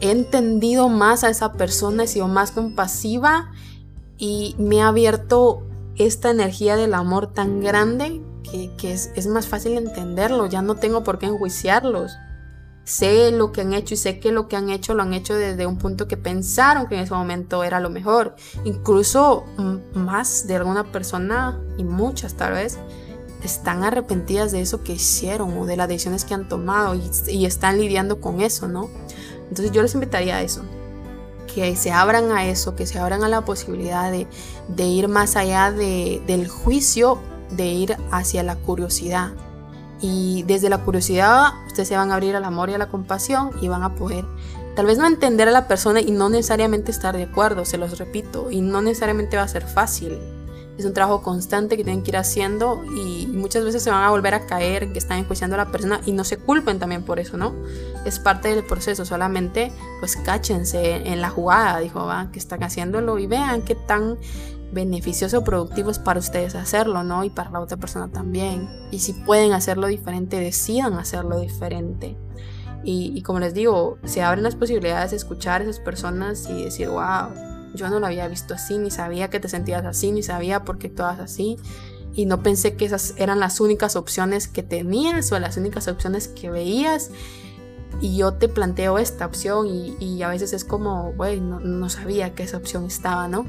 he 0.00 0.10
entendido 0.10 0.88
más 0.88 1.24
a 1.24 1.30
esa 1.30 1.52
persona, 1.52 2.04
he 2.04 2.06
sido 2.06 2.28
más 2.28 2.52
compasiva 2.52 3.50
y 4.18 4.54
me 4.58 4.82
ha 4.82 4.88
abierto 4.88 5.63
esta 5.96 6.30
energía 6.30 6.76
del 6.76 6.94
amor 6.94 7.32
tan 7.32 7.60
grande 7.60 8.22
que, 8.78 8.92
es, 8.92 9.10
es, 9.16 9.26
más 9.26 9.48
fácil 9.48 9.76
entenderlo, 9.76 10.46
ya 10.46 10.62
no 10.62 10.76
tengo 10.76 11.02
por 11.02 11.18
qué 11.18 11.26
enjuiciarlos 11.26 12.12
sé 12.84 13.30
lo 13.32 13.50
que 13.50 13.62
han 13.62 13.72
hecho 13.72 13.94
y 13.94 13.96
sé 13.96 14.20
que 14.20 14.30
lo 14.30 14.46
que 14.46 14.56
han 14.56 14.70
hecho 14.70 14.94
lo 14.94 15.02
han 15.02 15.14
hecho 15.14 15.34
desde 15.34 15.66
un 15.66 15.78
punto 15.78 16.06
que 16.06 16.16
pensaron 16.16 16.86
que 16.86 16.94
en 16.94 17.02
ese 17.02 17.14
momento 17.14 17.64
era 17.64 17.80
lo 17.80 17.90
mejor. 17.90 18.36
Incluso 18.64 19.44
más 19.94 20.46
de 20.46 20.56
alguna 20.56 20.92
persona 20.92 21.58
y 21.78 21.84
muchas 21.84 22.34
tal 22.34 22.52
vez 22.52 22.78
están 23.42 23.84
arrepentidas 23.84 24.52
de 24.52 24.60
eso 24.60 24.82
que 24.82 24.92
hicieron 24.92 25.58
o 25.58 25.66
de 25.66 25.76
las 25.76 25.88
decisiones 25.88 26.24
que 26.24 26.34
han 26.34 26.48
tomado 26.48 26.94
y, 27.28 27.46
están 27.46 27.78
lidiando 27.78 28.20
con 28.20 28.40
eso, 28.40 28.68
¿no? 28.68 28.88
Entonces 29.48 29.72
yo 29.72 29.82
les 29.82 29.94
invitaría 29.94 30.36
a 30.36 30.42
eso, 30.42 30.62
que 31.54 31.76
se 31.76 31.92
abran 31.92 32.32
a 32.32 32.46
eso, 32.46 32.74
que 32.74 32.86
se 32.86 32.98
abran 32.98 33.22
a 33.24 33.28
la 33.28 33.44
posibilidad 33.44 34.10
de, 34.10 34.86
ir 34.86 35.08
más 35.08 35.36
allá 35.36 35.70
de, 35.70 36.22
del 36.26 36.48
juicio, 36.48 37.18
de 37.50 37.66
ir 37.66 37.96
hacia 38.10 38.42
la 38.42 38.56
curiosidad, 38.56 39.32
y 40.00 40.42
desde 40.42 40.68
la 40.68 40.78
curiosidad 40.78 41.52
ustedes 41.66 41.88
se 41.88 41.96
van 41.96 42.10
a 42.10 42.14
abrir 42.14 42.36
al 42.36 42.44
amor 42.44 42.68
y 42.68 42.74
a 42.74 42.78
la 42.78 42.88
compasión 42.88 43.52
y 43.62 43.68
van 43.68 43.82
a 43.84 43.94
poder 43.94 44.24
tal 44.74 44.86
vez 44.86 44.98
no 44.98 45.06
entender 45.06 45.48
a 45.48 45.52
la 45.52 45.68
persona 45.68 46.00
y 46.00 46.10
no 46.10 46.28
necesariamente 46.28 46.90
estar 46.90 47.16
de 47.16 47.24
acuerdo, 47.24 47.64
se 47.64 47.78
los 47.78 47.98
repito, 47.98 48.50
y 48.50 48.60
no 48.60 48.82
necesariamente 48.82 49.36
va 49.36 49.44
a 49.44 49.48
ser 49.48 49.64
fácil. 49.64 50.18
Es 50.78 50.84
un 50.84 50.92
trabajo 50.92 51.22
constante 51.22 51.76
que 51.76 51.84
tienen 51.84 52.02
que 52.02 52.10
ir 52.10 52.16
haciendo 52.16 52.82
y 52.96 53.26
muchas 53.28 53.64
veces 53.64 53.82
se 53.82 53.90
van 53.90 54.02
a 54.02 54.10
volver 54.10 54.34
a 54.34 54.46
caer 54.46 54.92
que 54.92 54.98
están 54.98 55.18
enjuiciando 55.18 55.54
a 55.54 55.58
la 55.58 55.70
persona 55.70 56.00
y 56.04 56.12
no 56.12 56.24
se 56.24 56.36
culpen 56.36 56.78
también 56.78 57.04
por 57.04 57.20
eso, 57.20 57.36
¿no? 57.36 57.54
Es 58.04 58.18
parte 58.18 58.48
del 58.48 58.64
proceso, 58.64 59.04
solamente 59.04 59.72
pues 60.00 60.16
cáchense 60.16 61.08
en 61.08 61.20
la 61.20 61.30
jugada, 61.30 61.78
dijo, 61.78 62.04
va, 62.06 62.30
que 62.32 62.38
están 62.38 62.62
haciéndolo 62.64 63.18
y 63.18 63.26
vean 63.26 63.62
qué 63.62 63.74
tan 63.74 64.18
beneficioso 64.72 65.38
o 65.38 65.44
productivo 65.44 65.90
es 65.90 65.98
para 65.98 66.18
ustedes 66.18 66.54
hacerlo, 66.54 67.04
¿no? 67.04 67.24
Y 67.24 67.30
para 67.30 67.50
la 67.50 67.60
otra 67.60 67.76
persona 67.76 68.08
también. 68.08 68.68
Y 68.90 68.98
si 68.98 69.12
pueden 69.12 69.52
hacerlo 69.52 69.86
diferente, 69.86 70.40
decidan 70.40 70.94
hacerlo 70.94 71.38
diferente. 71.38 72.16
Y, 72.86 73.22
como 73.22 73.38
les 73.40 73.54
digo, 73.54 73.96
se 74.04 74.22
abren 74.22 74.44
las 74.44 74.56
posibilidades 74.56 75.12
de 75.12 75.16
escuchar 75.16 75.62
a 75.62 75.64
esas 75.64 75.80
personas 75.80 76.46
y 76.50 76.64
decir, 76.64 76.88
wow, 76.90 77.30
yo 77.74 77.90
no 77.90 78.00
lo 78.00 78.06
había 78.06 78.28
visto 78.28 78.54
así, 78.54 78.78
ni 78.78 78.90
sabía 78.90 79.28
que 79.28 79.40
te 79.40 79.48
sentías 79.48 79.84
así, 79.84 80.12
ni 80.12 80.22
sabía 80.22 80.64
por 80.64 80.78
qué 80.78 80.88
actuabas 80.88 81.20
así. 81.20 81.58
Y 82.14 82.26
no 82.26 82.42
pensé 82.42 82.76
que 82.76 82.84
esas 82.84 83.14
eran 83.16 83.40
las 83.40 83.60
únicas 83.60 83.96
opciones 83.96 84.46
que 84.46 84.62
tenías 84.62 85.32
o 85.32 85.38
las 85.38 85.56
únicas 85.56 85.88
opciones 85.88 86.28
que 86.28 86.50
veías. 86.50 87.10
Y 88.00 88.16
yo 88.16 88.34
te 88.34 88.48
planteo 88.48 88.98
esta 88.98 89.26
opción 89.26 89.66
y, 89.66 90.22
a 90.22 90.28
veces 90.28 90.52
es 90.52 90.64
como, 90.64 91.12
güey, 91.12 91.40
no, 91.40 91.88
sabía 91.88 92.34
que 92.34 92.44
esa 92.44 92.56
opción 92.56 92.84
estaba, 92.84 93.28
¿no? 93.28 93.46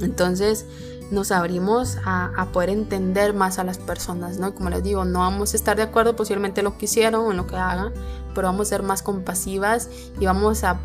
Entonces 0.00 0.66
nos 1.10 1.30
abrimos 1.30 1.98
a, 2.04 2.48
poder 2.52 2.70
entender 2.70 3.34
más 3.34 3.58
a 3.58 3.64
las 3.64 3.78
personas, 3.78 4.38
¿no? 4.38 4.54
Como 4.54 4.70
les 4.70 4.82
digo, 4.82 5.04
no 5.04 5.20
vamos 5.20 5.52
a 5.52 5.56
estar 5.56 5.76
de 5.76 5.82
acuerdo 5.82 6.16
posiblemente 6.16 6.60
en 6.60 6.64
lo 6.64 6.78
que 6.78 6.86
hicieron 6.86 7.26
o 7.26 7.32
lo 7.32 7.46
que 7.46 7.56
hagan, 7.56 7.92
pero 8.34 8.48
vamos 8.48 8.68
a 8.68 8.70
ser 8.70 8.82
más 8.82 9.02
compasivas 9.02 9.88
y 10.18 10.26
vamos 10.26 10.64
a 10.64 10.80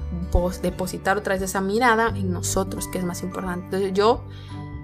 depositar 0.62 1.18
otra 1.18 1.34
vez 1.34 1.42
esa 1.42 1.62
mirada 1.62 2.10
en 2.16 2.32
nosotros, 2.32 2.88
que 2.88 3.00
es 3.00 3.04
más 3.04 3.24
importante. 3.24 3.66
Entonces 3.66 3.94
yo 3.94 4.24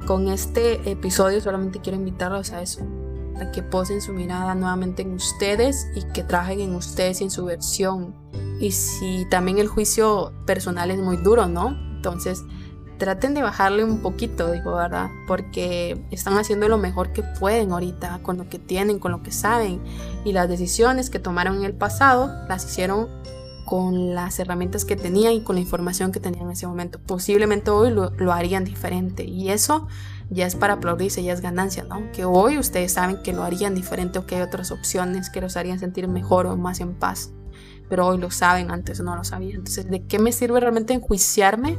con 0.05 0.27
este 0.29 0.89
episodio 0.89 1.41
solamente 1.41 1.79
quiero 1.79 1.97
invitarlos 1.97 2.51
a 2.51 2.61
eso, 2.61 2.81
a 3.39 3.51
que 3.51 3.63
posen 3.63 4.01
su 4.01 4.13
mirada 4.13 4.55
nuevamente 4.55 5.01
en 5.01 5.13
ustedes 5.13 5.87
y 5.95 6.03
que 6.13 6.23
trabajen 6.23 6.59
en 6.59 6.75
ustedes 6.75 7.21
y 7.21 7.25
en 7.25 7.31
su 7.31 7.45
versión. 7.45 8.15
Y 8.59 8.71
si 8.71 9.27
también 9.29 9.57
el 9.57 9.67
juicio 9.67 10.31
personal 10.45 10.91
es 10.91 10.99
muy 10.99 11.17
duro, 11.17 11.47
¿no? 11.47 11.69
Entonces 11.95 12.43
traten 12.97 13.33
de 13.33 13.41
bajarle 13.41 13.83
un 13.83 14.01
poquito, 14.01 14.51
digo, 14.51 14.75
¿verdad? 14.75 15.09
Porque 15.27 16.01
están 16.11 16.37
haciendo 16.37 16.67
lo 16.67 16.77
mejor 16.77 17.13
que 17.13 17.23
pueden 17.23 17.71
ahorita, 17.71 18.19
con 18.23 18.37
lo 18.37 18.49
que 18.49 18.59
tienen, 18.59 18.99
con 18.99 19.11
lo 19.11 19.23
que 19.23 19.31
saben. 19.31 19.81
Y 20.23 20.33
las 20.33 20.49
decisiones 20.49 21.09
que 21.09 21.19
tomaron 21.19 21.57
en 21.57 21.65
el 21.65 21.73
pasado 21.73 22.31
las 22.47 22.65
hicieron 22.65 23.07
con 23.65 24.13
las 24.13 24.39
herramientas 24.39 24.85
que 24.85 24.95
tenían 24.95 25.33
y 25.33 25.41
con 25.41 25.55
la 25.55 25.61
información 25.61 26.11
que 26.11 26.19
tenían 26.19 26.45
en 26.45 26.51
ese 26.51 26.67
momento. 26.67 26.99
Posiblemente 26.99 27.71
hoy 27.71 27.91
lo, 27.91 28.31
harían 28.31 28.63
diferente. 28.63 29.23
Y 29.23 29.49
eso 29.49 29.87
ya 30.29 30.45
es 30.45 30.55
para 30.55 30.75
aplaudirse, 30.75 31.23
ya 31.23 31.33
es 31.33 31.41
ganancia, 31.41 31.83
¿no? 31.83 32.11
Que 32.11 32.25
hoy 32.25 32.57
ustedes 32.57 32.93
saben 32.93 33.21
que 33.23 33.33
lo 33.33 33.43
harían 33.43 33.75
diferente 33.75 34.19
o 34.19 34.25
que 34.25 34.35
hay 34.35 34.41
otras 34.41 34.71
opciones 34.71 35.29
que 35.29 35.41
los 35.41 35.57
harían 35.57 35.79
sentir 35.79 36.07
mejor 36.07 36.45
o 36.45 36.55
más 36.55 36.79
en 36.79 36.93
paz. 36.93 37.31
Pero 37.89 38.07
hoy 38.07 38.17
lo 38.17 38.31
saben, 38.31 38.71
antes 38.71 38.99
no 39.01 39.15
lo 39.15 39.23
sabían. 39.23 39.57
Entonces, 39.57 39.89
¿de 39.89 40.03
qué 40.03 40.19
me 40.19 40.31
sirve 40.31 40.59
realmente 40.59 40.93
enjuiciarme? 40.93 41.77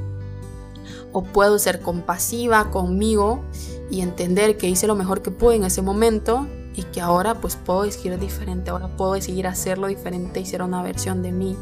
O 1.17 1.23
puedo 1.23 1.59
ser 1.59 1.81
compasiva 1.81 2.71
conmigo 2.71 3.41
y 3.91 4.03
entender 4.03 4.59
que 4.59 4.69
hice 4.69 4.87
lo 4.87 4.95
mejor 4.95 5.23
que 5.23 5.31
pude 5.31 5.57
en 5.57 5.65
ese 5.65 5.81
momento 5.81 6.47
y 6.75 6.83
que 6.83 7.01
ahora 7.01 7.41
pues 7.41 7.57
puedo 7.57 7.85
decidir 7.85 8.19
diferente, 8.19 8.69
ahora 8.69 8.95
puedo 8.99 9.15
decidir 9.15 9.47
hacerlo 9.47 9.87
diferente 9.87 10.41
y 10.41 10.45
ser 10.45 10.61
una 10.61 10.83
versión 10.83 11.23
de 11.23 11.33
mí 11.33 11.57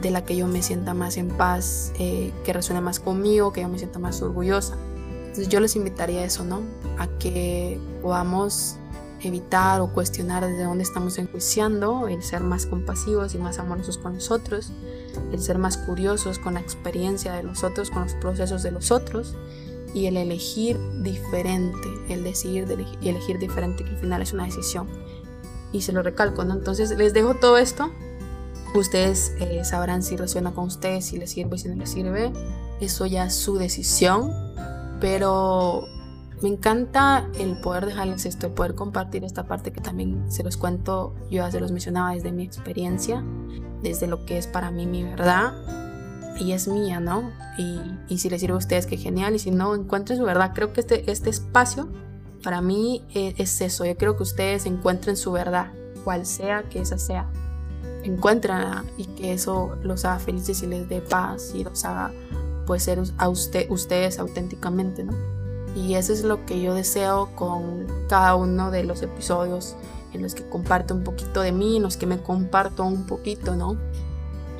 de 0.00 0.10
la 0.10 0.24
que 0.24 0.36
yo 0.36 0.46
me 0.46 0.62
sienta 0.62 0.94
más 0.94 1.18
en 1.18 1.28
paz, 1.28 1.92
eh, 1.98 2.32
que 2.46 2.54
resuene 2.54 2.80
más 2.80 2.98
conmigo, 2.98 3.52
que 3.52 3.60
yo 3.60 3.68
me 3.68 3.76
sienta 3.76 3.98
más 3.98 4.22
orgullosa. 4.22 4.78
Entonces 5.18 5.50
yo 5.50 5.60
les 5.60 5.76
invitaría 5.76 6.22
a 6.22 6.24
eso, 6.24 6.42
¿no? 6.42 6.62
A 6.96 7.08
que 7.18 7.78
podamos 8.00 8.76
evitar 9.20 9.82
o 9.82 9.92
cuestionar 9.92 10.46
desde 10.46 10.64
dónde 10.64 10.82
estamos 10.82 11.18
enjuiciando, 11.18 12.08
el 12.08 12.22
ser 12.22 12.40
más 12.40 12.64
compasivos 12.64 13.34
y 13.34 13.38
más 13.38 13.58
amorosos 13.58 13.98
con 13.98 14.14
nosotros, 14.14 14.72
el 15.32 15.40
ser 15.40 15.58
más 15.58 15.76
curiosos 15.76 16.38
con 16.38 16.54
la 16.54 16.60
experiencia 16.60 17.32
de 17.32 17.42
los 17.42 17.64
otros, 17.64 17.90
con 17.90 18.02
los 18.02 18.14
procesos 18.14 18.62
de 18.62 18.70
los 18.70 18.90
otros 18.90 19.34
y 19.94 20.06
el 20.06 20.16
elegir 20.16 20.78
diferente, 21.02 21.88
el 22.08 22.24
decidir 22.24 22.66
y 23.00 23.08
elegir 23.08 23.38
diferente, 23.38 23.84
que 23.84 23.90
al 23.90 23.98
final 23.98 24.22
es 24.22 24.32
una 24.32 24.44
decisión. 24.44 24.88
Y 25.72 25.82
se 25.82 25.92
lo 25.92 26.02
recalco, 26.02 26.44
¿no? 26.44 26.54
Entonces 26.54 26.96
les 26.96 27.12
dejo 27.12 27.34
todo 27.34 27.58
esto. 27.58 27.90
Ustedes 28.74 29.32
eh, 29.38 29.64
sabrán 29.64 30.02
si 30.02 30.16
resuena 30.16 30.52
con 30.52 30.64
ustedes, 30.64 31.06
si 31.06 31.18
les 31.18 31.30
sirve, 31.30 31.58
si 31.58 31.68
no 31.68 31.76
les 31.76 31.90
sirve. 31.90 32.32
Eso 32.80 33.06
ya 33.06 33.26
es 33.26 33.34
su 33.34 33.56
decisión. 33.56 34.32
Pero 35.00 35.84
me 36.42 36.48
encanta 36.48 37.28
el 37.38 37.60
poder 37.60 37.86
dejarles 37.86 38.26
esto, 38.26 38.48
el 38.48 38.52
poder 38.52 38.74
compartir 38.74 39.24
esta 39.24 39.44
parte 39.44 39.72
que 39.72 39.80
también 39.80 40.30
se 40.30 40.42
los 40.42 40.56
cuento, 40.56 41.14
yo 41.30 41.38
ya 41.38 41.50
se 41.50 41.60
los 41.60 41.70
mencionaba 41.70 42.14
desde 42.14 42.32
mi 42.32 42.42
experiencia, 42.42 43.22
desde 43.82 44.06
lo 44.06 44.24
que 44.24 44.38
es 44.38 44.46
para 44.46 44.70
mí 44.70 44.86
mi 44.86 45.02
verdad 45.04 45.54
y 46.38 46.52
es 46.52 46.68
mía, 46.68 47.00
¿no? 47.00 47.30
Y, 47.58 48.16
si 48.16 48.30
les 48.30 48.40
sirve 48.40 48.54
a 48.54 48.58
ustedes, 48.58 48.86
qué 48.86 48.96
genial, 48.96 49.34
y 49.34 49.38
si 49.38 49.50
no, 49.50 49.74
encuentren 49.74 50.18
su 50.18 50.24
verdad. 50.24 50.52
Creo 50.54 50.72
que 50.72 50.80
este, 50.80 51.10
este 51.10 51.30
espacio 51.30 51.88
para 52.42 52.60
mí 52.60 53.04
es, 53.14 53.34
es 53.38 53.60
eso, 53.60 53.84
yo 53.84 53.96
creo 53.96 54.16
que 54.16 54.22
ustedes 54.22 54.66
encuentren 54.66 55.16
su 55.16 55.32
verdad, 55.32 55.72
cual 56.04 56.26
sea 56.26 56.64
que 56.64 56.80
esa 56.80 56.98
sea. 56.98 57.30
Encuéntrenla 58.02 58.84
y 58.96 59.04
que 59.04 59.32
eso 59.32 59.76
los 59.82 60.04
haga 60.04 60.18
felices 60.18 60.62
y 60.62 60.66
les 60.66 60.88
dé 60.88 61.00
paz 61.00 61.52
y 61.54 61.62
los 61.62 61.84
haga 61.84 62.10
pues 62.66 62.82
ser 62.84 63.00
a 63.18 63.28
usted, 63.28 63.70
ustedes 63.70 64.18
auténticamente, 64.18 65.04
¿no? 65.04 65.12
Y 65.76 65.94
eso 65.94 66.12
es 66.12 66.22
lo 66.22 66.44
que 66.44 66.60
yo 66.60 66.74
deseo 66.74 67.30
con 67.34 67.86
cada 68.08 68.34
uno 68.34 68.70
de 68.70 68.84
los 68.84 69.02
episodios 69.02 69.76
en 70.12 70.22
los 70.22 70.34
que 70.34 70.48
comparto 70.48 70.94
un 70.94 71.04
poquito 71.04 71.40
de 71.40 71.52
mí, 71.52 71.76
en 71.76 71.82
los 71.82 71.96
que 71.96 72.06
me 72.06 72.18
comparto 72.18 72.84
un 72.84 73.06
poquito, 73.06 73.56
¿no? 73.56 73.76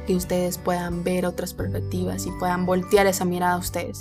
Que 0.06 0.14
ustedes 0.16 0.58
puedan 0.58 1.04
ver 1.04 1.26
otras 1.26 1.54
perspectivas 1.54 2.26
y 2.26 2.30
puedan 2.32 2.66
voltear 2.66 3.06
esa 3.06 3.24
mirada 3.24 3.54
a 3.54 3.58
ustedes. 3.58 4.00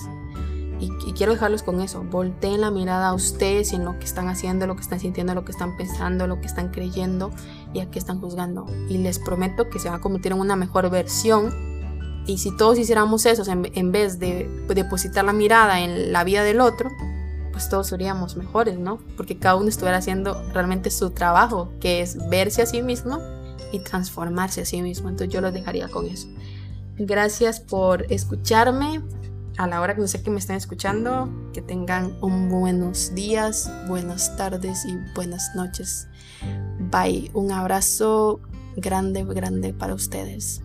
Y, 0.79 0.89
quiero 1.13 1.33
dejarlos 1.33 1.61
con 1.61 1.79
eso, 1.79 2.03
volteen 2.03 2.61
la 2.61 2.71
mirada 2.71 3.09
a 3.09 3.13
ustedes 3.13 3.71
en 3.71 3.85
lo 3.85 3.99
que 3.99 4.05
están 4.05 4.27
haciendo, 4.29 4.65
lo 4.65 4.75
que 4.75 4.81
están 4.81 4.99
sintiendo, 4.99 5.35
lo 5.35 5.45
que 5.45 5.51
están 5.51 5.77
pensando, 5.77 6.25
lo 6.25 6.39
que 6.41 6.47
están 6.47 6.69
creyendo 6.69 7.29
y 7.71 7.81
a 7.81 7.91
qué 7.91 7.99
están 7.99 8.19
juzgando. 8.19 8.65
Y 8.89 8.97
les 8.97 9.19
prometo 9.19 9.69
que 9.69 9.77
se 9.77 9.89
van 9.89 9.99
a 9.99 10.01
convertir 10.01 10.31
en 10.31 10.39
una 10.39 10.55
mejor 10.55 10.89
versión. 10.89 11.53
Y 12.25 12.39
si 12.39 12.55
todos 12.57 12.79
hiciéramos 12.79 13.27
eso, 13.27 13.43
en 13.51 13.91
vez 13.91 14.17
de 14.17 14.49
depositar 14.69 15.23
la 15.23 15.33
mirada 15.33 15.81
en 15.81 16.11
la 16.11 16.23
vida 16.23 16.43
del 16.43 16.59
otro, 16.59 16.89
pues 17.61 17.69
todos 17.69 17.87
seríamos 17.87 18.35
mejores, 18.37 18.79
¿no? 18.79 18.97
Porque 19.15 19.37
cada 19.37 19.55
uno 19.55 19.69
estuviera 19.69 19.97
haciendo 19.97 20.41
realmente 20.51 20.89
su 20.89 21.11
trabajo, 21.11 21.71
que 21.79 22.01
es 22.01 22.17
verse 22.27 22.63
a 22.63 22.65
sí 22.65 22.81
mismo 22.81 23.19
y 23.71 23.77
transformarse 23.79 24.61
a 24.61 24.65
sí 24.65 24.81
mismo. 24.81 25.09
Entonces 25.09 25.31
yo 25.31 25.41
los 25.41 25.53
dejaría 25.53 25.87
con 25.87 26.07
eso. 26.07 26.27
Gracias 26.97 27.59
por 27.59 28.11
escucharme 28.11 29.03
a 29.57 29.67
la 29.67 29.79
hora 29.79 29.93
que 29.93 30.01
no 30.01 30.07
sé 30.07 30.23
que 30.23 30.31
me 30.31 30.39
estén 30.39 30.55
escuchando. 30.55 31.29
Que 31.53 31.61
tengan 31.61 32.17
un 32.21 32.49
buenos 32.49 33.13
días, 33.13 33.71
buenas 33.87 34.35
tardes 34.37 34.83
y 34.85 34.97
buenas 35.13 35.51
noches. 35.55 36.07
Bye. 36.89 37.29
Un 37.35 37.51
abrazo 37.51 38.39
grande, 38.75 39.23
grande 39.23 39.71
para 39.71 39.93
ustedes. 39.93 40.63